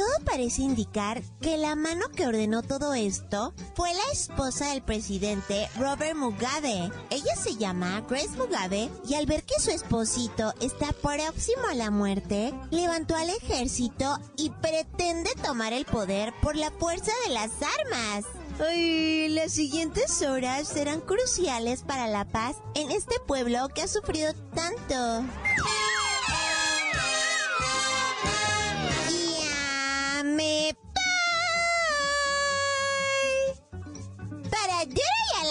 Todo 0.00 0.24
parece 0.24 0.62
indicar 0.62 1.22
que 1.42 1.58
la 1.58 1.76
mano 1.76 2.08
que 2.16 2.26
ordenó 2.26 2.62
todo 2.62 2.94
esto 2.94 3.52
fue 3.74 3.92
la 3.92 4.12
esposa 4.14 4.70
del 4.70 4.80
presidente 4.80 5.68
Robert 5.76 6.16
Mugabe. 6.16 6.90
Ella 7.10 7.36
se 7.36 7.56
llama 7.56 8.02
Grace 8.08 8.30
Mugabe 8.30 8.88
y 9.06 9.12
al 9.12 9.26
ver 9.26 9.42
que 9.42 9.60
su 9.60 9.70
esposito 9.70 10.54
está 10.62 10.94
próximo 10.94 11.66
a 11.70 11.74
la 11.74 11.90
muerte, 11.90 12.54
levantó 12.70 13.14
al 13.14 13.28
ejército 13.28 14.18
y 14.38 14.48
pretende 14.48 15.32
tomar 15.44 15.74
el 15.74 15.84
poder 15.84 16.32
por 16.40 16.56
la 16.56 16.70
fuerza 16.70 17.12
de 17.26 17.34
las 17.34 17.50
armas. 17.80 18.24
¡Ay, 18.58 19.28
las 19.28 19.52
siguientes 19.52 20.22
horas 20.22 20.66
serán 20.66 21.02
cruciales 21.02 21.82
para 21.82 22.06
la 22.06 22.24
paz 22.24 22.56
en 22.74 22.90
este 22.90 23.16
pueblo 23.26 23.68
que 23.74 23.82
ha 23.82 23.86
sufrido 23.86 24.32
tanto. 24.54 25.26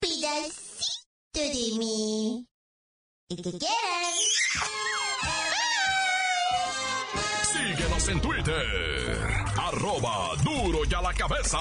pedacito 0.00 1.40
de 1.40 1.78
mí. 1.78 2.46
El 3.28 3.36
que 3.36 3.58
quieran. 3.58 4.18
Síguenos 7.52 8.08
en 8.08 8.20
Twitter. 8.20 9.44
Arroba 9.58 10.34
duro 10.42 10.80
y 10.88 10.94
a 10.94 11.02
la 11.02 11.14
cabeza. 11.14 11.58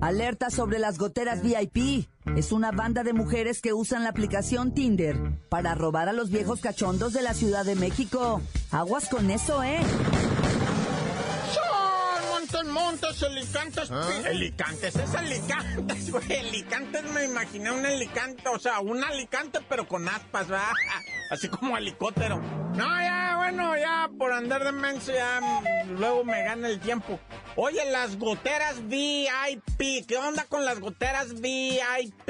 Alerta 0.00 0.50
sobre 0.50 0.78
las 0.78 0.98
goteras 0.98 1.42
VIP. 1.42 2.08
Es 2.36 2.52
una 2.52 2.72
banda 2.72 3.04
de 3.04 3.12
mujeres 3.12 3.60
que 3.60 3.72
usan 3.72 4.02
la 4.02 4.10
aplicación 4.10 4.74
Tinder 4.74 5.38
para 5.48 5.74
robar 5.74 6.08
a 6.08 6.12
los 6.12 6.30
viejos 6.30 6.60
cachondos 6.60 7.12
de 7.12 7.22
la 7.22 7.34
Ciudad 7.34 7.64
de 7.64 7.74
México. 7.74 8.40
Aguas 8.70 9.08
con 9.08 9.30
eso, 9.30 9.62
¿eh? 9.62 9.78
Montes, 12.68 13.22
alicantes. 13.22 13.90
Alicantes, 13.90 14.96
es 14.96 15.14
alicantes, 15.14 16.10
güey. 16.12 16.36
Alicantes, 16.36 17.04
me 17.12 17.24
imaginé 17.24 17.70
un 17.70 17.84
alicante, 17.84 18.48
o 18.48 18.58
sea, 18.58 18.80
un 18.80 19.02
alicante, 19.02 19.60
pero 19.68 19.86
con 19.88 20.08
aspas, 20.08 20.48
¿verdad? 20.48 20.72
Así 21.30 21.48
como 21.48 21.76
helicóptero. 21.76 22.40
No, 22.74 23.00
ya, 23.00 23.34
bueno, 23.36 23.76
ya 23.76 24.08
por 24.18 24.32
andar 24.32 24.64
de 24.64 24.72
menso, 24.72 25.12
ya 25.12 25.40
luego 25.88 26.24
me 26.24 26.42
gana 26.44 26.68
el 26.68 26.80
tiempo. 26.80 27.18
Oye, 27.56 27.90
las 27.90 28.16
goteras 28.18 28.86
VIP. 28.88 30.06
¿Qué 30.06 30.16
onda 30.16 30.44
con 30.44 30.64
las 30.64 30.78
goteras 30.80 31.40
VIP? 31.40 32.28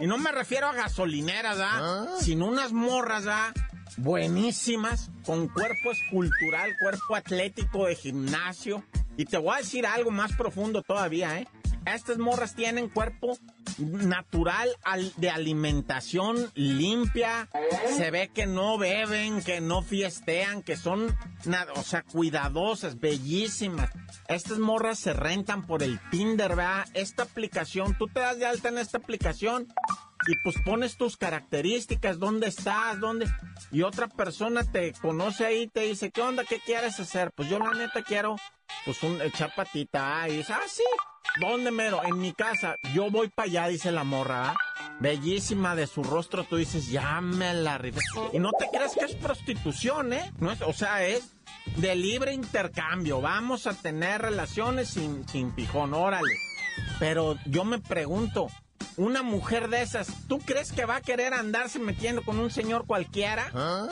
Y 0.00 0.06
no 0.06 0.18
me 0.18 0.32
refiero 0.32 0.68
a 0.68 0.72
gasolineras, 0.72 1.58
¿ah? 1.60 2.06
Sino 2.20 2.46
unas 2.46 2.72
morras, 2.72 3.24
¿ah? 3.26 3.52
Buenísimas, 3.98 5.10
con 5.26 5.48
cuerpo 5.48 5.90
escultural, 5.92 6.74
cuerpo 6.80 7.14
atlético 7.14 7.86
de 7.86 7.94
gimnasio. 7.94 8.82
Y 9.16 9.24
te 9.26 9.36
voy 9.38 9.54
a 9.54 9.58
decir 9.58 9.86
algo 9.86 10.10
más 10.10 10.32
profundo 10.32 10.82
todavía, 10.82 11.38
¿eh? 11.38 11.48
Estas 11.84 12.18
morras 12.18 12.54
tienen 12.54 12.88
cuerpo 12.88 13.36
natural 13.78 14.68
al- 14.84 15.12
de 15.16 15.30
alimentación 15.30 16.50
limpia. 16.54 17.48
Se 17.96 18.10
ve 18.12 18.30
que 18.32 18.46
no 18.46 18.78
beben, 18.78 19.42
que 19.42 19.60
no 19.60 19.82
fiestean, 19.82 20.62
que 20.62 20.76
son, 20.76 21.16
o 21.74 21.82
sea, 21.82 22.02
cuidadosas, 22.02 23.00
bellísimas. 23.00 23.90
Estas 24.28 24.58
morras 24.60 25.00
se 25.00 25.12
rentan 25.12 25.66
por 25.66 25.82
el 25.82 25.98
Tinder, 26.10 26.50
¿verdad? 26.54 26.86
Esta 26.94 27.24
aplicación, 27.24 27.96
tú 27.98 28.06
te 28.06 28.20
das 28.20 28.38
de 28.38 28.46
alta 28.46 28.68
en 28.68 28.78
esta 28.78 28.98
aplicación 28.98 29.66
y 30.28 30.34
pues 30.44 30.54
pones 30.64 30.96
tus 30.96 31.16
características, 31.16 32.20
dónde 32.20 32.46
estás, 32.46 33.00
dónde... 33.00 33.26
Y 33.72 33.82
otra 33.82 34.06
persona 34.06 34.62
te 34.62 34.92
conoce 34.92 35.44
ahí 35.46 35.66
te 35.66 35.80
dice, 35.80 36.12
¿qué 36.12 36.22
onda? 36.22 36.44
¿Qué 36.44 36.60
quieres 36.64 37.00
hacer? 37.00 37.32
Pues 37.34 37.48
yo 37.48 37.58
la 37.58 37.72
neta 37.72 38.02
quiero, 38.02 38.36
pues, 38.84 39.02
un, 39.02 39.20
echar 39.22 39.54
patita. 39.54 40.22
Ah, 40.22 40.28
y 40.28 40.38
dice, 40.38 40.52
ah, 40.52 40.66
sí, 40.66 40.84
¿dónde 41.40 41.70
mero? 41.70 42.02
En 42.04 42.18
mi 42.18 42.32
casa. 42.32 42.76
Yo 42.94 43.10
voy 43.10 43.28
para 43.28 43.48
allá, 43.48 43.68
dice 43.68 43.92
la 43.92 44.04
morra. 44.04 44.50
¿ah? 44.50 44.56
Bellísima 45.00 45.74
de 45.74 45.86
su 45.86 46.02
rostro, 46.02 46.44
tú 46.44 46.56
dices, 46.56 46.88
ya 46.90 47.20
me 47.20 47.54
la 47.54 47.78
rifé. 47.78 48.00
Y 48.32 48.38
no 48.38 48.50
te 48.52 48.68
creas 48.70 48.94
que 48.94 49.04
es 49.04 49.14
prostitución, 49.14 50.12
¿eh? 50.12 50.32
No 50.38 50.52
es, 50.52 50.62
o 50.62 50.72
sea, 50.72 51.04
es 51.04 51.34
de 51.76 51.94
libre 51.94 52.32
intercambio. 52.32 53.20
Vamos 53.20 53.66
a 53.66 53.74
tener 53.74 54.22
relaciones 54.22 54.88
sin, 54.88 55.28
sin 55.28 55.52
pijón, 55.52 55.94
órale. 55.94 56.32
Pero 56.98 57.36
yo 57.46 57.64
me 57.64 57.78
pregunto, 57.78 58.48
una 58.96 59.22
mujer 59.22 59.68
de 59.68 59.82
esas, 59.82 60.08
¿tú 60.28 60.38
crees 60.38 60.72
que 60.72 60.84
va 60.84 60.96
a 60.96 61.00
querer 61.00 61.34
andarse 61.34 61.78
metiendo 61.78 62.22
con 62.22 62.38
un 62.38 62.50
señor 62.50 62.86
cualquiera? 62.86 63.50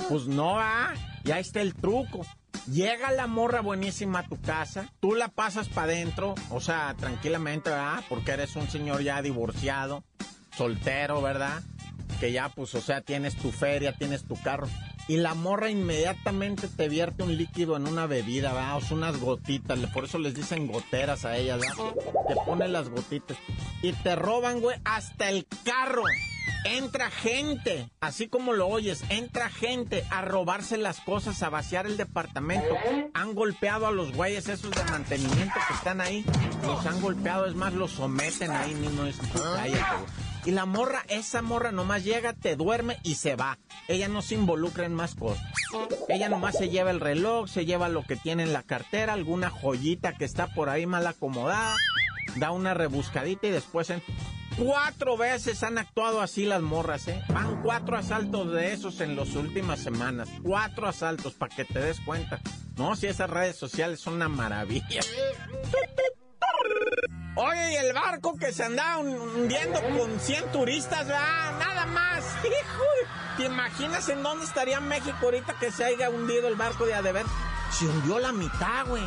Pues 0.09 0.27
no 0.27 0.55
va. 0.55 0.95
Ya 1.25 1.39
está 1.39 1.61
el 1.61 1.75
truco. 1.75 2.27
Llega 2.67 3.11
la 3.12 3.26
morra 3.26 3.61
buenísima 3.61 4.21
a 4.21 4.29
tu 4.29 4.40
casa, 4.40 4.93
tú 5.00 5.14
la 5.14 5.29
pasas 5.29 5.69
para 5.69 5.93
adentro, 5.93 6.35
o 6.50 6.61
sea, 6.61 6.95
tranquilamente, 6.97 7.71
¿verdad? 7.71 8.05
Porque 8.09 8.33
eres 8.33 8.55
un 8.57 8.69
señor 8.69 9.02
ya 9.02 9.23
divorciado, 9.23 10.05
soltero, 10.57 11.21
¿verdad? 11.21 11.62
Que 12.21 12.33
ya, 12.33 12.49
pues, 12.50 12.75
o 12.75 12.81
sea, 12.81 13.00
tienes 13.00 13.37
tu 13.37 13.50
feria, 13.50 13.93
tienes 13.93 14.25
tu 14.25 14.37
carro 14.37 14.69
y 15.11 15.17
la 15.17 15.35
morra 15.35 15.71
inmediatamente 15.71 16.69
te 16.69 16.88
vierte 16.88 17.25
un 17.25 17.37
líquido 17.37 17.76
en 17.76 17.88
una 17.88 18.07
bebida, 18.07 18.52
¿verdad? 18.52 18.76
O 18.76 18.81
sea, 18.81 18.97
unas 18.97 19.19
gotitas, 19.19 19.76
por 19.93 20.05
eso 20.05 20.21
les 20.21 20.35
dicen 20.35 20.69
goteras 20.69 21.25
a 21.25 21.37
ellas, 21.37 21.59
¿verdad? 21.59 21.95
Te 22.29 22.37
pone 22.47 22.69
las 22.69 22.88
gotitas 22.88 23.37
y 23.83 23.93
te 23.93 24.14
roban, 24.14 24.61
güey, 24.61 24.79
hasta 24.85 25.29
el 25.29 25.49
carro. 25.64 26.05
Entra 26.64 27.11
gente, 27.11 27.88
así 28.00 28.28
como 28.28 28.52
lo 28.52 28.68
oyes, 28.68 29.02
entra 29.09 29.49
gente 29.49 30.04
a 30.11 30.20
robarse 30.20 30.76
las 30.76 31.00
cosas, 31.00 31.42
a 31.42 31.49
vaciar 31.49 31.87
el 31.87 31.97
departamento. 31.97 32.75
Han 33.14 33.35
golpeado 33.35 33.87
a 33.87 33.90
los 33.90 34.12
güeyes 34.12 34.49
esos 34.49 34.70
de 34.70 34.85
mantenimiento 34.85 35.54
que 35.66 35.75
están 35.75 36.00
ahí. 36.00 36.25
Los 36.62 36.85
han 36.85 37.00
golpeado, 37.00 37.47
es 37.47 37.54
más, 37.54 37.73
los 37.73 37.92
someten 37.92 38.50
ahí 38.50 38.75
mismo. 38.75 39.04
Es. 39.04 39.16
Y 40.44 40.52
la 40.52 40.64
morra, 40.66 41.04
esa 41.09 41.42
morra 41.42 41.70
nomás 41.70 42.04
llega, 42.04 42.32
te 42.32 42.56
duerme 42.56 42.99
y 43.02 43.16
se 43.16 43.37
va. 43.37 43.59
Ella 43.88 44.09
no 44.09 44.23
se 44.23 44.35
involucra 44.35 44.87
en 44.87 44.94
más 44.94 45.14
cosas. 45.14 45.44
Ella 46.09 46.28
nomás 46.28 46.56
se 46.56 46.68
lleva 46.68 46.90
el 46.90 47.00
reloj, 47.00 47.49
se 47.49 47.66
lleva 47.66 47.88
lo 47.88 48.02
que 48.04 48.16
tiene 48.16 48.42
en 48.42 48.52
la 48.52 48.62
cartera, 48.62 49.12
alguna 49.12 49.50
joyita 49.50 50.14
que 50.14 50.25
está 50.25 50.47
por 50.47 50.68
ahí 50.68 50.87
mal 50.87 51.06
acomodada, 51.06 51.76
da 52.37 52.50
una 52.52 52.75
rebuscadita 52.75 53.47
y 53.47 53.50
después. 53.50 53.92
Cuatro 54.57 55.16
veces 55.16 55.62
han 55.62 55.78
actuado 55.78 56.21
así 56.21 56.45
las 56.45 56.61
morras, 56.61 57.09
¿eh? 57.09 57.23
Van 57.28 57.62
cuatro 57.62 57.97
asaltos 57.97 58.52
de 58.52 58.73
esos 58.73 59.00
en 59.00 59.16
las 59.16 59.35
últimas 59.35 59.80
semanas. 59.80 60.28
Cuatro 60.42 60.88
asaltos, 60.88 61.35
para 61.35 61.54
que 61.54 61.64
te 61.64 61.78
des 61.78 62.00
cuenta. 62.00 62.40
No, 62.76 62.97
si 62.97 63.07
esas 63.07 63.30
redes 63.30 63.57
sociales 63.57 64.00
son 64.00 64.14
una 64.14 64.28
maravilla. 64.28 65.00
Oye, 67.37 67.73
y 67.73 67.76
el 67.76 67.92
barco 67.95 68.37
que 68.37 68.52
se 68.52 68.64
andaba 68.64 68.99
hundiendo 68.99 69.80
con 69.83 70.19
100 70.19 70.52
turistas, 70.52 71.07
¿verdad? 71.07 71.59
Nada 71.59 71.87
más. 71.87 72.25
Hijo, 72.45 72.85
¿te 73.37 73.45
imaginas 73.45 74.09
en 74.09 74.23
dónde 74.23 74.45
estaría 74.45 74.80
México 74.80 75.16
ahorita 75.23 75.54
que 75.59 75.71
se 75.71 75.85
haya 75.85 76.11
hundido 76.11 76.49
el 76.49 76.57
barco 76.57 76.87
de 76.87 76.95
Adever? 76.95 77.25
Se 77.73 77.87
hundió 77.87 78.19
la 78.19 78.33
mitad, 78.33 78.87
güey. 78.87 79.04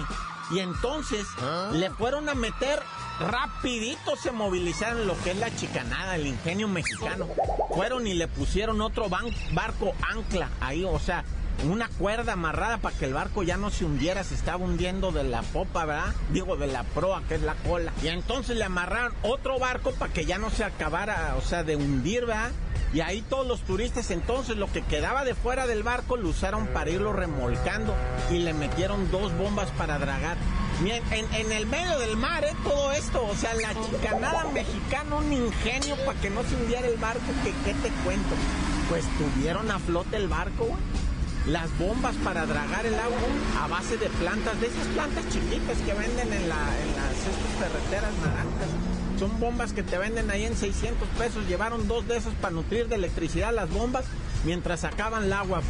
Y 0.51 0.59
entonces 0.59 1.25
¿Ah? 1.41 1.69
le 1.73 1.89
fueron 1.91 2.29
a 2.29 2.33
meter 2.35 2.81
rapidito, 3.19 4.15
se 4.15 4.31
movilizaron 4.31 5.07
lo 5.07 5.17
que 5.21 5.31
es 5.31 5.37
la 5.37 5.53
chicanada, 5.55 6.15
el 6.15 6.27
ingenio 6.27 6.67
mexicano. 6.67 7.27
Fueron 7.73 8.07
y 8.07 8.13
le 8.13 8.27
pusieron 8.27 8.81
otro 8.81 9.07
barco 9.09 9.93
ancla 10.09 10.49
ahí, 10.59 10.83
o 10.83 10.99
sea, 10.99 11.23
una 11.69 11.87
cuerda 11.87 12.33
amarrada 12.33 12.77
para 12.79 12.97
que 12.97 13.05
el 13.05 13.13
barco 13.13 13.43
ya 13.43 13.57
no 13.57 13.69
se 13.69 13.85
hundiera, 13.85 14.23
se 14.23 14.35
estaba 14.35 14.63
hundiendo 14.63 15.11
de 15.11 15.23
la 15.23 15.41
popa, 15.41 15.85
¿verdad? 15.85 16.13
Digo, 16.31 16.57
de 16.57 16.67
la 16.67 16.83
proa, 16.83 17.23
que 17.27 17.35
es 17.35 17.41
la 17.41 17.55
cola. 17.55 17.93
Y 18.01 18.07
entonces 18.07 18.57
le 18.57 18.65
amarraron 18.65 19.13
otro 19.21 19.59
barco 19.59 19.91
para 19.91 20.11
que 20.11 20.25
ya 20.25 20.37
no 20.37 20.49
se 20.49 20.63
acabara, 20.63 21.35
o 21.37 21.41
sea, 21.41 21.63
de 21.63 21.75
hundir, 21.75 22.25
¿verdad? 22.25 22.51
Y 22.93 23.01
ahí 23.01 23.23
todos 23.27 23.47
los 23.47 23.61
turistas, 23.61 24.11
entonces 24.11 24.55
lo 24.55 24.71
que 24.71 24.83
quedaba 24.83 25.23
de 25.23 25.33
fuera 25.33 25.65
del 25.65 25.81
barco 25.81 26.15
lo 26.15 26.29
usaron 26.29 26.67
para 26.67 26.91
irlo 26.91 27.11
remolcando 27.11 27.95
y 28.29 28.37
le 28.37 28.53
metieron 28.53 29.09
dos 29.09 29.35
bombas 29.35 29.71
para 29.71 29.97
dragar. 29.97 30.37
En, 30.85 31.33
en, 31.33 31.51
el 31.51 31.65
medio 31.65 31.97
del 31.97 32.17
mar, 32.17 32.43
¿eh? 32.43 32.53
Todo 32.63 32.91
esto, 32.91 33.25
o 33.25 33.35
sea, 33.35 33.53
la 33.55 33.73
chicanada 33.73 34.45
mexicana, 34.53 35.15
un 35.15 35.31
ingenio 35.31 35.95
para 36.05 36.19
que 36.19 36.29
no 36.29 36.43
se 36.43 36.55
hundiera 36.55 36.87
el 36.87 36.97
barco, 36.97 37.25
que 37.43 37.51
qué 37.65 37.73
te 37.79 37.89
cuento. 38.03 38.35
Pues 38.89 39.05
tuvieron 39.17 39.71
a 39.71 39.79
flote 39.79 40.17
el 40.17 40.27
barco, 40.27 40.67
las 41.47 41.75
bombas 41.79 42.15
para 42.17 42.45
dragar 42.45 42.85
el 42.85 42.95
agua 42.95 43.17
a 43.61 43.67
base 43.67 43.97
de 43.97 44.09
plantas, 44.09 44.59
de 44.61 44.67
esas 44.67 44.87
plantas 44.87 45.27
chiquitas 45.29 45.77
que 45.77 45.93
venden 45.93 46.31
en, 46.31 46.49
la, 46.49 46.57
las 46.57 47.17
estas 47.17 48.13
naranjas. 48.21 48.92
Son 49.23 49.39
bombas 49.39 49.71
que 49.71 49.83
te 49.83 49.97
venden 49.97 50.29
ahí 50.31 50.43
en 50.43 50.53
600 50.53 51.07
pesos. 51.17 51.47
Llevaron 51.47 51.87
dos 51.87 52.05
de 52.09 52.17
esas 52.17 52.33
para 52.33 52.53
nutrir 52.53 52.89
de 52.89 52.95
electricidad 52.95 53.53
las 53.53 53.69
bombas 53.69 54.03
mientras 54.43 54.81
sacaban 54.81 55.23
el 55.23 55.31
agua. 55.31 55.61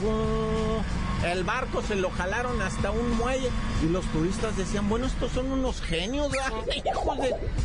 El 1.23 1.43
barco 1.43 1.83
se 1.83 1.93
lo 1.93 2.09
jalaron 2.09 2.59
hasta 2.63 2.89
un 2.89 3.15
muelle 3.15 3.49
y 3.83 3.89
los 3.89 4.03
turistas 4.05 4.57
decían, 4.57 4.89
bueno, 4.89 5.05
estos 5.05 5.31
son 5.33 5.51
unos 5.51 5.81
genios, 5.81 6.31
hijos. 6.75 7.17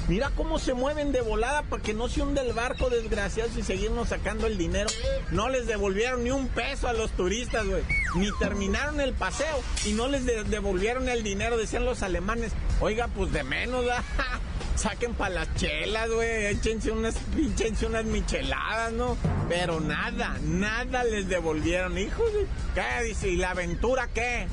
Mira 0.08 0.30
cómo 0.36 0.58
se 0.58 0.74
mueven 0.74 1.10
de 1.10 1.22
volada 1.22 1.62
para 1.62 1.82
que 1.82 1.94
no 1.94 2.08
se 2.08 2.20
hunde 2.20 2.42
el 2.42 2.52
barco, 2.52 2.90
desgraciados, 2.90 3.56
y 3.56 3.62
seguirnos 3.62 4.10
sacando 4.10 4.46
el 4.46 4.58
dinero. 4.58 4.90
No 5.30 5.48
les 5.48 5.66
devolvieron 5.66 6.22
ni 6.22 6.30
un 6.30 6.48
peso 6.48 6.86
a 6.88 6.92
los 6.92 7.12
turistas, 7.12 7.66
güey. 7.66 7.82
Ni 8.14 8.30
terminaron 8.38 9.00
el 9.00 9.14
paseo 9.14 9.62
y 9.86 9.92
no 9.92 10.06
les 10.06 10.26
devolvieron 10.26 11.08
el 11.08 11.22
dinero, 11.22 11.56
decían 11.56 11.86
los 11.86 12.02
alemanes. 12.02 12.52
Oiga, 12.80 13.08
pues 13.08 13.32
de 13.32 13.42
menos, 13.42 13.84
¿verdad? 13.84 14.04
saquen 14.76 15.14
para 15.14 15.34
las 15.34 15.54
chelas, 15.56 16.08
güey, 16.10 16.46
échense 16.46 16.92
unas, 16.92 17.16
pinchense 17.34 17.86
unas 17.86 18.04
micheladas, 18.04 18.92
¿no? 18.92 19.16
Pero 19.48 19.80
nada, 19.80 20.36
nada 20.42 21.02
les 21.04 21.28
devolvieron, 21.28 21.98
hijos. 21.98 22.30
¿Qué? 22.74 23.28
¿Y 23.28 23.36
la 23.36 23.50
aventura 23.50 24.08
qué? 24.14 24.46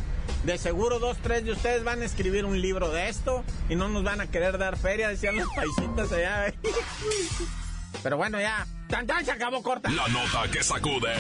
De 0.44 0.58
seguro 0.58 1.00
dos, 1.00 1.18
tres 1.22 1.46
de 1.46 1.52
ustedes 1.52 1.84
van 1.84 2.02
a 2.02 2.06
escribir 2.06 2.46
un 2.46 2.60
libro 2.60 2.90
de 2.90 3.10
esto 3.10 3.44
y 3.70 3.76
no 3.76 3.90
nos 3.90 4.04
van 4.04 4.22
a 4.22 4.28
querer 4.28 4.58
dar 4.58 4.78
feria, 4.78 5.10
decían 5.10 5.38
los 5.38 5.48
paisitas 5.50 6.12
allá. 6.12 6.54
Pero 8.04 8.18
bueno, 8.18 8.40
ya. 8.40 8.68
¡Tan, 8.88 9.08
tan! 9.08 9.26
Se 9.26 9.32
acabó 9.32 9.64
corta. 9.64 9.90
La 9.90 10.08
nota 10.08 10.50
que 10.52 10.64
sacude. 10.64 11.14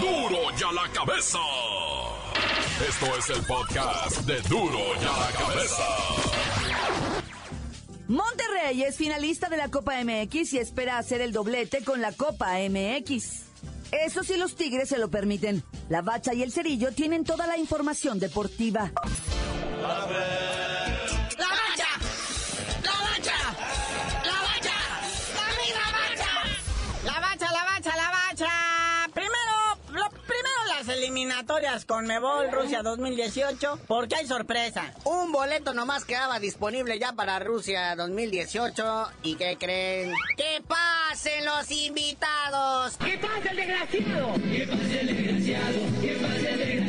¡Duro! 0.00 0.28
¡Duro 0.28 0.56
ya 0.56 0.72
la 0.72 0.88
cabeza! 0.92 1.38
Esto 2.86 3.06
es 3.18 3.30
el 3.30 3.44
podcast 3.44 4.20
de 4.20 4.40
Duro 4.42 4.78
ya 5.02 5.10
la 5.10 5.30
cabeza. 5.32 5.82
Monterrey 8.06 8.84
es 8.84 8.96
finalista 8.96 9.48
de 9.48 9.56
la 9.56 9.68
Copa 9.68 9.94
MX 10.04 10.52
y 10.52 10.58
espera 10.58 10.96
hacer 10.96 11.20
el 11.20 11.32
doblete 11.32 11.82
con 11.82 12.00
la 12.00 12.12
Copa 12.12 12.52
MX. 12.70 13.46
Eso 13.90 14.22
si 14.22 14.36
los 14.36 14.54
Tigres 14.54 14.90
se 14.90 14.98
lo 14.98 15.08
permiten. 15.08 15.64
La 15.88 16.02
Bacha 16.02 16.34
y 16.34 16.44
el 16.44 16.52
Cerillo 16.52 16.92
tienen 16.92 17.24
toda 17.24 17.48
la 17.48 17.58
información 17.58 18.20
deportiva. 18.20 18.92
Eliminatorias 31.38 31.84
con 31.84 32.04
Mebol 32.06 32.50
Rusia 32.50 32.82
2018 32.82 33.78
porque 33.86 34.16
hay 34.16 34.26
sorpresa. 34.26 34.92
Un 35.04 35.30
boleto 35.30 35.72
nomás 35.72 36.04
quedaba 36.04 36.40
disponible 36.40 36.98
ya 36.98 37.12
para 37.12 37.38
Rusia 37.38 37.94
2018 37.94 39.08
y 39.22 39.36
¿qué 39.36 39.56
creen? 39.56 40.12
¡Que 40.36 40.60
pasen 40.66 41.44
los 41.44 41.70
invitados! 41.70 42.96
¡Que 42.96 43.18
pase 43.18 43.50
el 43.50 43.56
desgraciado! 43.56 44.34
¡Que 44.50 44.66
pase 44.66 45.00
el 45.00 45.06
desgraciado! 45.06 45.78
¡Que 46.00 46.12
pase 46.14 46.50
el 46.50 46.58
desgraciado! 46.58 46.87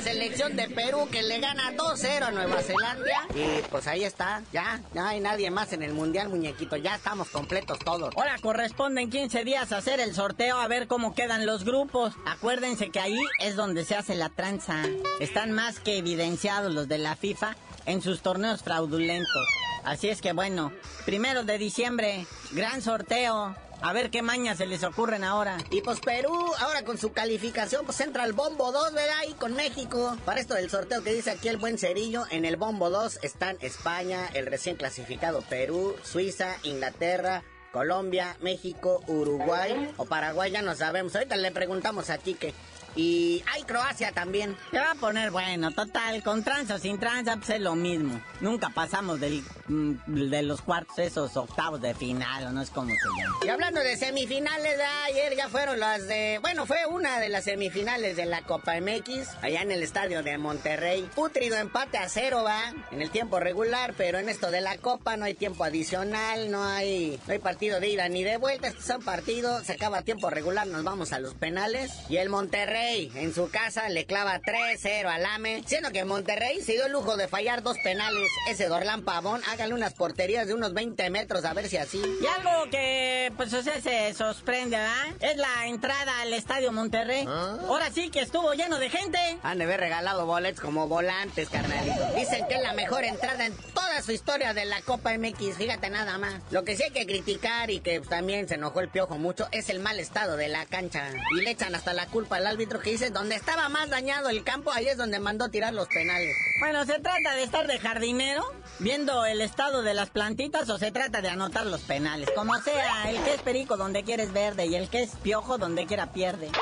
Selección 0.00 0.56
de 0.56 0.68
Perú 0.68 1.08
que 1.10 1.22
le 1.22 1.40
gana 1.40 1.72
2-0 1.72 2.22
a 2.22 2.30
Nueva 2.30 2.62
Zelanda 2.62 3.26
y 3.34 3.62
pues 3.70 3.86
ahí 3.86 4.04
está, 4.04 4.42
ya, 4.52 4.80
ya 4.94 5.08
hay 5.08 5.20
nadie 5.20 5.50
más 5.50 5.72
en 5.72 5.82
el 5.82 5.92
mundial 5.92 6.28
muñequito, 6.28 6.76
ya 6.76 6.94
estamos 6.94 7.28
completos 7.28 7.78
todos. 7.80 8.14
Ahora 8.16 8.36
corresponden 8.40 9.10
15 9.10 9.44
días 9.44 9.72
hacer 9.72 10.00
el 10.00 10.14
sorteo 10.14 10.58
a 10.58 10.68
ver 10.68 10.86
cómo 10.86 11.14
quedan 11.14 11.44
los 11.46 11.64
grupos. 11.64 12.14
Acuérdense 12.26 12.90
que 12.90 13.00
ahí 13.00 13.18
es 13.40 13.56
donde 13.56 13.84
se 13.84 13.94
hace 13.94 14.14
la 14.14 14.30
tranza. 14.30 14.82
Están 15.20 15.52
más 15.52 15.80
que 15.80 15.98
evidenciados 15.98 16.72
los 16.72 16.88
de 16.88 16.98
la 16.98 17.16
FIFA 17.16 17.56
en 17.86 18.00
sus 18.02 18.22
torneos 18.22 18.62
fraudulentos. 18.62 19.46
Así 19.84 20.08
es 20.08 20.20
que 20.20 20.32
bueno, 20.32 20.72
primero 21.04 21.44
de 21.44 21.58
diciembre, 21.58 22.26
gran 22.52 22.82
sorteo. 22.82 23.54
A 23.82 23.92
ver 23.94 24.10
qué 24.10 24.20
mañas 24.20 24.58
se 24.58 24.66
les 24.66 24.84
ocurren 24.84 25.24
ahora. 25.24 25.56
Y 25.70 25.80
pues 25.80 26.00
Perú, 26.00 26.52
ahora 26.58 26.84
con 26.84 26.98
su 26.98 27.12
calificación, 27.12 27.86
pues 27.86 28.00
entra 28.00 28.24
al 28.24 28.34
bombo 28.34 28.72
2, 28.72 28.92
¿verdad? 28.92 29.22
Y 29.28 29.32
con 29.32 29.54
México. 29.54 30.16
Para 30.26 30.40
esto 30.40 30.54
del 30.54 30.68
sorteo 30.68 31.02
que 31.02 31.14
dice 31.14 31.30
aquí 31.30 31.48
el 31.48 31.56
buen 31.56 31.78
cerillo, 31.78 32.24
en 32.30 32.44
el 32.44 32.56
bombo 32.56 32.90
2 32.90 33.20
están 33.22 33.56
España, 33.60 34.28
el 34.34 34.46
recién 34.46 34.76
clasificado 34.76 35.42
Perú, 35.48 35.96
Suiza, 36.02 36.56
Inglaterra, 36.62 37.42
Colombia, 37.72 38.36
México, 38.40 39.02
Uruguay 39.06 39.94
o 39.96 40.04
Paraguay, 40.04 40.50
ya 40.50 40.60
no 40.60 40.74
sabemos. 40.74 41.14
Ahorita 41.14 41.36
le 41.36 41.50
preguntamos 41.50 42.10
a 42.10 42.18
Quique. 42.18 42.52
Y 42.96 43.42
hay 43.52 43.62
Croacia 43.62 44.12
también. 44.12 44.56
Se 44.70 44.78
va 44.78 44.92
a 44.92 44.94
poner 44.94 45.30
bueno, 45.30 45.70
total, 45.70 46.22
con 46.22 46.42
tranza 46.42 46.74
o 46.74 46.78
sin 46.78 46.98
tranza, 46.98 47.36
pues 47.36 47.50
es 47.50 47.60
lo 47.60 47.74
mismo. 47.74 48.20
Nunca 48.40 48.70
pasamos 48.70 49.20
del, 49.20 49.44
mm, 49.68 49.92
de 50.06 50.42
los 50.42 50.62
cuartos, 50.62 50.98
esos 50.98 51.36
octavos 51.36 51.80
de 51.80 51.94
final, 51.94 52.46
o 52.46 52.52
no 52.52 52.62
es 52.62 52.70
como 52.70 52.90
se 52.90 52.96
llama. 53.18 53.36
Y 53.44 53.48
hablando 53.48 53.80
de 53.80 53.96
semifinales, 53.96 54.76
de 54.76 54.84
ayer 54.84 55.36
ya 55.36 55.48
fueron 55.48 55.78
las 55.78 56.06
de... 56.08 56.38
Bueno, 56.42 56.66
fue 56.66 56.86
una 56.86 57.20
de 57.20 57.28
las 57.28 57.44
semifinales 57.44 58.16
de 58.16 58.26
la 58.26 58.42
Copa 58.42 58.74
MX, 58.80 59.28
allá 59.42 59.62
en 59.62 59.70
el 59.70 59.82
estadio 59.82 60.22
de 60.22 60.36
Monterrey. 60.38 61.08
Putrido 61.14 61.56
empate 61.56 61.98
a 61.98 62.08
cero, 62.08 62.42
va, 62.44 62.72
en 62.90 63.02
el 63.02 63.10
tiempo 63.10 63.38
regular, 63.38 63.94
pero 63.96 64.18
en 64.18 64.28
esto 64.28 64.50
de 64.50 64.60
la 64.60 64.78
Copa 64.78 65.16
no 65.16 65.24
hay 65.24 65.34
tiempo 65.34 65.64
adicional, 65.64 66.50
no 66.50 66.64
hay, 66.64 67.20
no 67.26 67.32
hay 67.32 67.38
partido 67.38 67.78
de 67.80 67.88
ida 67.88 68.08
ni 68.08 68.24
de 68.24 68.36
vuelta, 68.36 68.68
estos 68.68 68.84
son 68.84 69.02
partidos, 69.02 69.64
se 69.66 69.74
acaba 69.74 70.02
tiempo 70.02 70.30
regular, 70.30 70.66
nos 70.66 70.82
vamos 70.82 71.12
a 71.12 71.20
los 71.20 71.34
penales. 71.34 71.92
Y 72.08 72.16
el 72.16 72.28
Monterrey 72.28 72.79
en 72.80 73.34
su 73.34 73.50
casa 73.50 73.88
le 73.88 74.06
clava 74.06 74.40
3-0 74.40 75.06
al 75.06 75.26
AME, 75.26 75.62
siendo 75.66 75.90
que 75.90 76.04
Monterrey 76.04 76.60
se 76.62 76.72
dio 76.72 76.86
el 76.86 76.92
lujo 76.92 77.16
de 77.16 77.28
fallar 77.28 77.62
dos 77.62 77.76
penales. 77.82 78.30
Ese 78.48 78.68
Dorlán 78.68 79.02
Pavón, 79.02 79.42
hágale 79.50 79.74
unas 79.74 79.94
porterías 79.94 80.46
de 80.46 80.54
unos 80.54 80.72
20 80.72 81.10
metros 81.10 81.44
a 81.44 81.52
ver 81.52 81.68
si 81.68 81.76
así. 81.76 82.00
Y 82.22 82.26
algo 82.26 82.70
que, 82.70 83.32
pues, 83.36 83.52
o 83.52 83.62
sea, 83.62 83.80
se 83.80 84.14
sorprende, 84.14 84.76
¿verdad? 84.76 85.06
Es 85.20 85.36
la 85.36 85.66
entrada 85.66 86.20
al 86.20 86.32
Estadio 86.32 86.72
Monterrey. 86.72 87.24
¿Ah? 87.28 87.58
Ahora 87.68 87.90
sí 87.90 88.10
que 88.10 88.20
estuvo 88.20 88.52
lleno 88.54 88.78
de 88.78 88.88
gente. 88.88 89.18
Han 89.42 89.58
de 89.58 89.64
haber 89.64 89.80
regalado 89.80 90.26
bolets 90.26 90.60
como 90.60 90.88
volantes, 90.88 91.48
carnalito. 91.50 92.14
Dicen 92.16 92.46
que 92.48 92.54
es 92.54 92.62
la 92.62 92.72
mejor 92.72 93.04
entrada 93.04 93.44
en 93.46 93.54
toda 93.74 94.02
su 94.02 94.12
historia 94.12 94.54
de 94.54 94.64
la 94.64 94.80
Copa 94.82 95.16
MX, 95.16 95.56
fíjate 95.56 95.90
nada 95.90 96.18
más. 96.18 96.34
Lo 96.50 96.64
que 96.64 96.76
sí 96.76 96.84
hay 96.84 96.90
que 96.90 97.06
criticar 97.06 97.70
y 97.70 97.80
que 97.80 98.00
también 98.00 98.48
se 98.48 98.54
enojó 98.54 98.80
el 98.80 98.88
piojo 98.88 99.18
mucho 99.18 99.48
es 99.52 99.68
el 99.68 99.80
mal 99.80 99.98
estado 99.98 100.36
de 100.36 100.48
la 100.48 100.64
cancha. 100.66 101.10
Y 101.36 101.42
le 101.42 101.50
echan 101.50 101.74
hasta 101.74 101.92
la 101.92 102.06
culpa 102.06 102.36
al 102.36 102.46
árbitro 102.46 102.69
que 102.78 102.90
dice, 102.90 103.10
donde 103.10 103.34
estaba 103.34 103.68
más 103.68 103.90
dañado 103.90 104.28
el 104.28 104.44
campo, 104.44 104.70
ahí 104.70 104.86
es 104.86 104.96
donde 104.96 105.18
mandó 105.18 105.48
tirar 105.48 105.74
los 105.74 105.88
penales. 105.88 106.36
Bueno, 106.60 106.84
¿se 106.84 107.00
trata 107.00 107.34
de 107.34 107.42
estar 107.42 107.66
de 107.66 107.78
jardinero 107.78 108.44
viendo 108.78 109.24
el 109.24 109.40
estado 109.40 109.82
de 109.82 109.94
las 109.94 110.10
plantitas 110.10 110.68
o 110.70 110.78
se 110.78 110.92
trata 110.92 111.20
de 111.20 111.28
anotar 111.28 111.66
los 111.66 111.80
penales? 111.80 112.30
Como 112.36 112.56
sea, 112.60 113.10
el 113.10 113.20
que 113.24 113.34
es 113.34 113.42
perico 113.42 113.76
donde 113.76 114.04
quieres 114.04 114.32
verde 114.32 114.66
y 114.66 114.76
el 114.76 114.88
que 114.88 115.02
es 115.02 115.10
piojo 115.22 115.58
donde 115.58 115.86
quiera 115.86 116.12
pierde. 116.12 116.50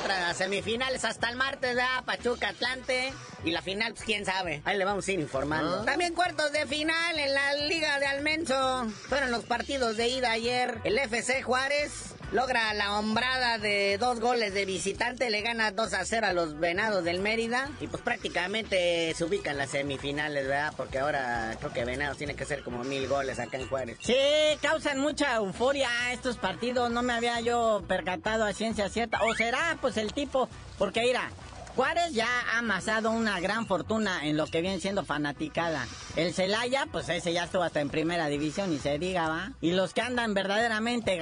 Otras 0.00 0.36
semifinales 0.36 1.04
hasta 1.04 1.28
el 1.28 1.36
martes, 1.36 1.76
¿verdad? 1.76 2.04
Pachuca 2.04 2.48
Atlante. 2.48 3.12
Y 3.44 3.52
la 3.52 3.62
final, 3.62 3.92
pues 3.92 4.04
quién 4.04 4.24
sabe. 4.24 4.60
Ahí 4.64 4.76
le 4.76 4.84
vamos 4.84 5.06
a 5.06 5.12
ir 5.12 5.20
informando. 5.20 5.84
También 5.84 6.14
cuartos 6.14 6.50
de 6.50 6.66
final 6.66 7.18
en 7.18 7.32
la 7.32 7.54
Liga 7.54 7.98
de 8.00 8.06
Almenso. 8.06 8.86
Fueron 9.08 9.30
los 9.30 9.44
partidos 9.44 9.96
de 9.96 10.08
ida 10.08 10.32
ayer. 10.32 10.80
El 10.82 10.98
FC 10.98 11.42
Juárez 11.42 12.15
logra 12.32 12.74
la 12.74 12.98
hombrada 12.98 13.58
de 13.58 13.98
dos 13.98 14.20
goles 14.20 14.54
de 14.54 14.64
visitante. 14.64 15.30
Le 15.30 15.42
gana 15.42 15.70
2 15.70 15.94
a 15.94 16.04
0 16.04 16.26
a 16.26 16.32
los 16.32 16.58
Venados 16.58 17.04
del 17.04 17.20
Mérida. 17.20 17.70
Y 17.80 17.86
pues 17.86 18.02
prácticamente 18.02 19.14
se 19.14 19.24
ubican 19.24 19.52
en 19.52 19.58
las 19.58 19.70
semifinales, 19.70 20.46
¿verdad? 20.46 20.72
Porque 20.76 20.98
ahora 20.98 21.56
creo 21.58 21.72
que 21.72 21.84
Venados 21.84 22.18
tiene 22.18 22.34
que 22.34 22.44
hacer 22.44 22.62
como 22.62 22.84
mil 22.84 23.06
goles 23.08 23.38
acá 23.38 23.58
en 23.58 23.68
Juárez. 23.68 23.98
Sí, 24.00 24.16
causan 24.60 25.00
mucha 25.00 25.36
euforia 25.36 25.88
estos 26.12 26.36
partidos. 26.36 26.90
No 26.90 27.02
me 27.02 27.12
había 27.12 27.40
yo 27.40 27.82
percatado 27.86 28.44
a 28.44 28.52
ciencia 28.52 28.88
cierta. 28.88 29.22
O 29.22 29.34
será, 29.34 29.78
pues, 29.80 29.96
el 29.96 30.12
tipo. 30.12 30.48
Porque, 30.78 31.02
mira. 31.02 31.30
Juárez 31.76 32.14
ya 32.14 32.26
ha 32.26 32.58
amasado 32.58 33.10
una 33.10 33.38
gran 33.38 33.66
fortuna 33.66 34.26
en 34.26 34.38
lo 34.38 34.46
que 34.46 34.62
viene 34.62 34.80
siendo 34.80 35.04
fanaticada. 35.04 35.86
El 36.16 36.32
Celaya, 36.32 36.86
pues 36.90 37.06
ese 37.10 37.34
ya 37.34 37.44
estuvo 37.44 37.62
hasta 37.62 37.82
en 37.82 37.90
primera 37.90 38.28
división 38.28 38.72
y 38.72 38.78
se 38.78 38.98
diga, 38.98 39.28
¿va? 39.28 39.52
Y 39.60 39.72
los 39.72 39.92
que 39.92 40.00
andan 40.00 40.32
verdaderamente 40.32 41.20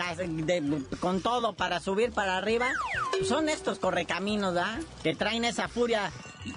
con 1.00 1.22
todo 1.22 1.54
para 1.54 1.80
subir 1.80 2.12
para 2.12 2.36
arriba, 2.36 2.68
son 3.28 3.48
estos 3.48 3.80
correcaminos, 3.80 4.56
¿va? 4.56 4.78
Que 5.02 5.16
traen 5.16 5.44
esa 5.44 5.66
furia 5.66 6.12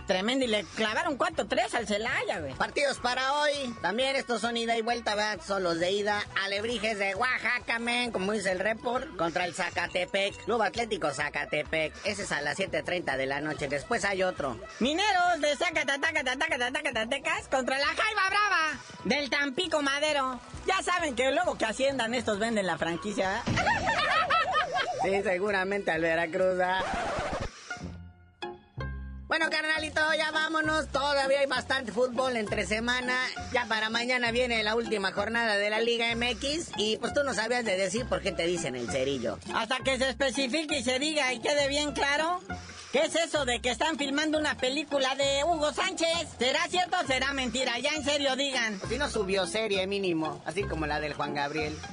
tremenda 0.06 0.46
y 0.46 0.48
le 0.48 0.64
clavaron 0.76 1.18
4-3 1.18 1.74
al 1.74 1.88
Celaya, 1.88 2.40
güey. 2.40 2.54
Partidos 2.54 3.00
para 3.00 3.34
hoy. 3.34 3.76
También 3.82 4.16
estos 4.16 4.42
son 4.42 4.58
ida 4.58 4.78
y 4.78 4.82
vuelta, 4.82 5.16
¿verdad? 5.16 5.40
Son 5.46 5.64
los 5.64 5.80
de 5.80 5.92
ida. 5.92 6.24
Alebrijes 6.46 7.00
de 7.00 7.16
Oaxaca, 7.16 7.80
men, 7.80 8.12
como 8.12 8.32
dice 8.34 8.52
el 8.52 8.60
report. 8.60 9.16
Contra 9.18 9.46
el 9.46 9.54
Zacatepec. 9.54 10.46
Club 10.46 10.62
Atlético 10.62 11.12
Zacatepec. 11.12 11.94
Ese 12.06 12.24
es 12.24 12.32
a 12.32 12.42
las 12.42 12.58
7.30 12.58 13.18
de 13.18 13.26
la 13.26 13.42
noche. 13.42 13.68
Después 13.68 14.06
hay 14.06 14.24
otro. 14.24 14.60
Mineros 14.80 15.42
de 15.42 15.56
Zacatacatatacatacatatecas 15.56 17.48
contra 17.50 17.78
la 17.78 17.88
Jaiba 17.88 18.30
Brava 18.30 18.80
del 19.04 19.30
Tampico 19.30 19.82
Madero. 19.82 20.40
Ya 20.66 20.82
saben 20.84 21.16
que 21.16 21.32
luego 21.32 21.58
que 21.58 21.66
asciendan 21.66 22.14
estos 22.14 22.40
venden 22.40 22.66
la 22.66 22.78
franquicia, 22.78 23.42
¿verdad? 23.46 23.68
Sí, 25.04 25.22
seguramente 25.24 25.92
al 25.92 26.02
Veracruz, 26.02 26.58
¿verdad? 26.58 26.82
Bueno, 29.28 29.50
carnalito, 29.50 30.00
ya 30.18 30.32
vámonos. 30.32 30.88
Todavía 30.88 31.42
hay 31.42 31.48
bastante 31.48 31.92
fútbol 31.92 32.38
entre 32.38 32.66
semana. 32.66 33.14
Ya 33.52 33.66
para 33.66 33.90
mañana 33.90 34.32
viene 34.32 34.64
la 34.64 34.76
última 34.76 35.12
jornada 35.12 35.58
de 35.58 35.70
la 35.70 35.82
Liga 35.82 36.16
MX. 36.16 36.72
Y 36.78 36.96
pues 36.98 37.14
tú 37.14 37.24
no 37.26 37.34
sabías 37.34 37.66
de 37.66 37.76
decir 37.76 38.06
por 38.08 38.22
qué 38.22 38.32
te 38.32 38.48
dicen 38.48 38.78
el 38.78 38.90
cerillo. 38.90 39.38
Hasta 39.54 39.80
que 39.80 39.98
se 39.98 40.10
especifique 40.10 40.80
y 40.80 40.84
se 40.84 41.00
diga 41.00 41.34
y 41.34 41.40
quede 41.40 41.68
bien 41.68 41.92
claro. 41.92 42.40
¿Qué 42.94 43.02
es 43.02 43.16
eso 43.16 43.44
de 43.44 43.60
que 43.60 43.70
están 43.70 43.98
filmando 43.98 44.40
una 44.40 44.56
película 44.56 45.14
de 45.16 45.44
Hugo 45.44 45.74
Sánchez? 45.74 46.30
¿Será 46.40 46.66
cierto 46.70 46.96
o 47.04 47.06
será 47.06 47.34
mentira? 47.34 47.78
Ya 47.80 47.92
en 47.92 48.06
serio 48.06 48.38
digan. 48.38 48.80
Si 48.88 48.98
no 48.98 49.10
subió 49.10 49.46
serie 49.46 49.86
mínimo, 49.88 50.42
así 50.46 50.64
como 50.64 50.88
la 50.88 51.02
del 51.02 51.14
Juan 51.14 51.34
Gabriel. 51.34 51.78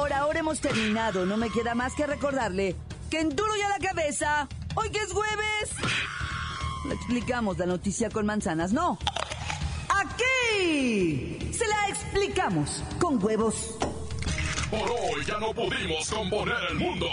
Ahora 0.00 0.40
hemos 0.40 0.60
terminado. 0.60 1.26
No 1.26 1.36
me 1.36 1.50
queda 1.50 1.74
más 1.74 1.94
que 1.94 2.06
recordarle 2.06 2.74
que 3.10 3.20
en 3.20 3.28
duro 3.28 3.54
y 3.56 3.60
a 3.60 3.68
la 3.68 3.78
cabeza, 3.78 4.48
hoy 4.74 4.90
que 4.90 4.98
es 4.98 5.12
jueves, 5.12 5.70
le 6.88 6.94
explicamos 6.94 7.58
la 7.58 7.66
noticia 7.66 8.08
con 8.08 8.24
manzanas. 8.24 8.72
No. 8.72 8.98
Aquí 9.88 11.52
se 11.52 11.66
la 11.66 11.88
explicamos 11.88 12.82
con 12.98 13.22
huevos. 13.22 13.76
Por 14.70 14.90
hoy 14.90 15.24
ya 15.26 15.38
no 15.38 15.52
pudimos 15.52 16.08
componer 16.08 16.56
el 16.70 16.76
mundo. 16.76 17.06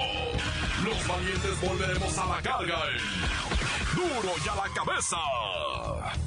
Los 0.85 1.07
valientes 1.07 1.61
volveremos 1.61 2.17
a 2.17 2.25
la 2.25 2.41
carga. 2.41 2.79
en 2.93 3.95
Duro 3.95 4.33
y 4.45 4.47
a 4.47 4.55
la 4.55 4.73
cabeza. 4.73 6.26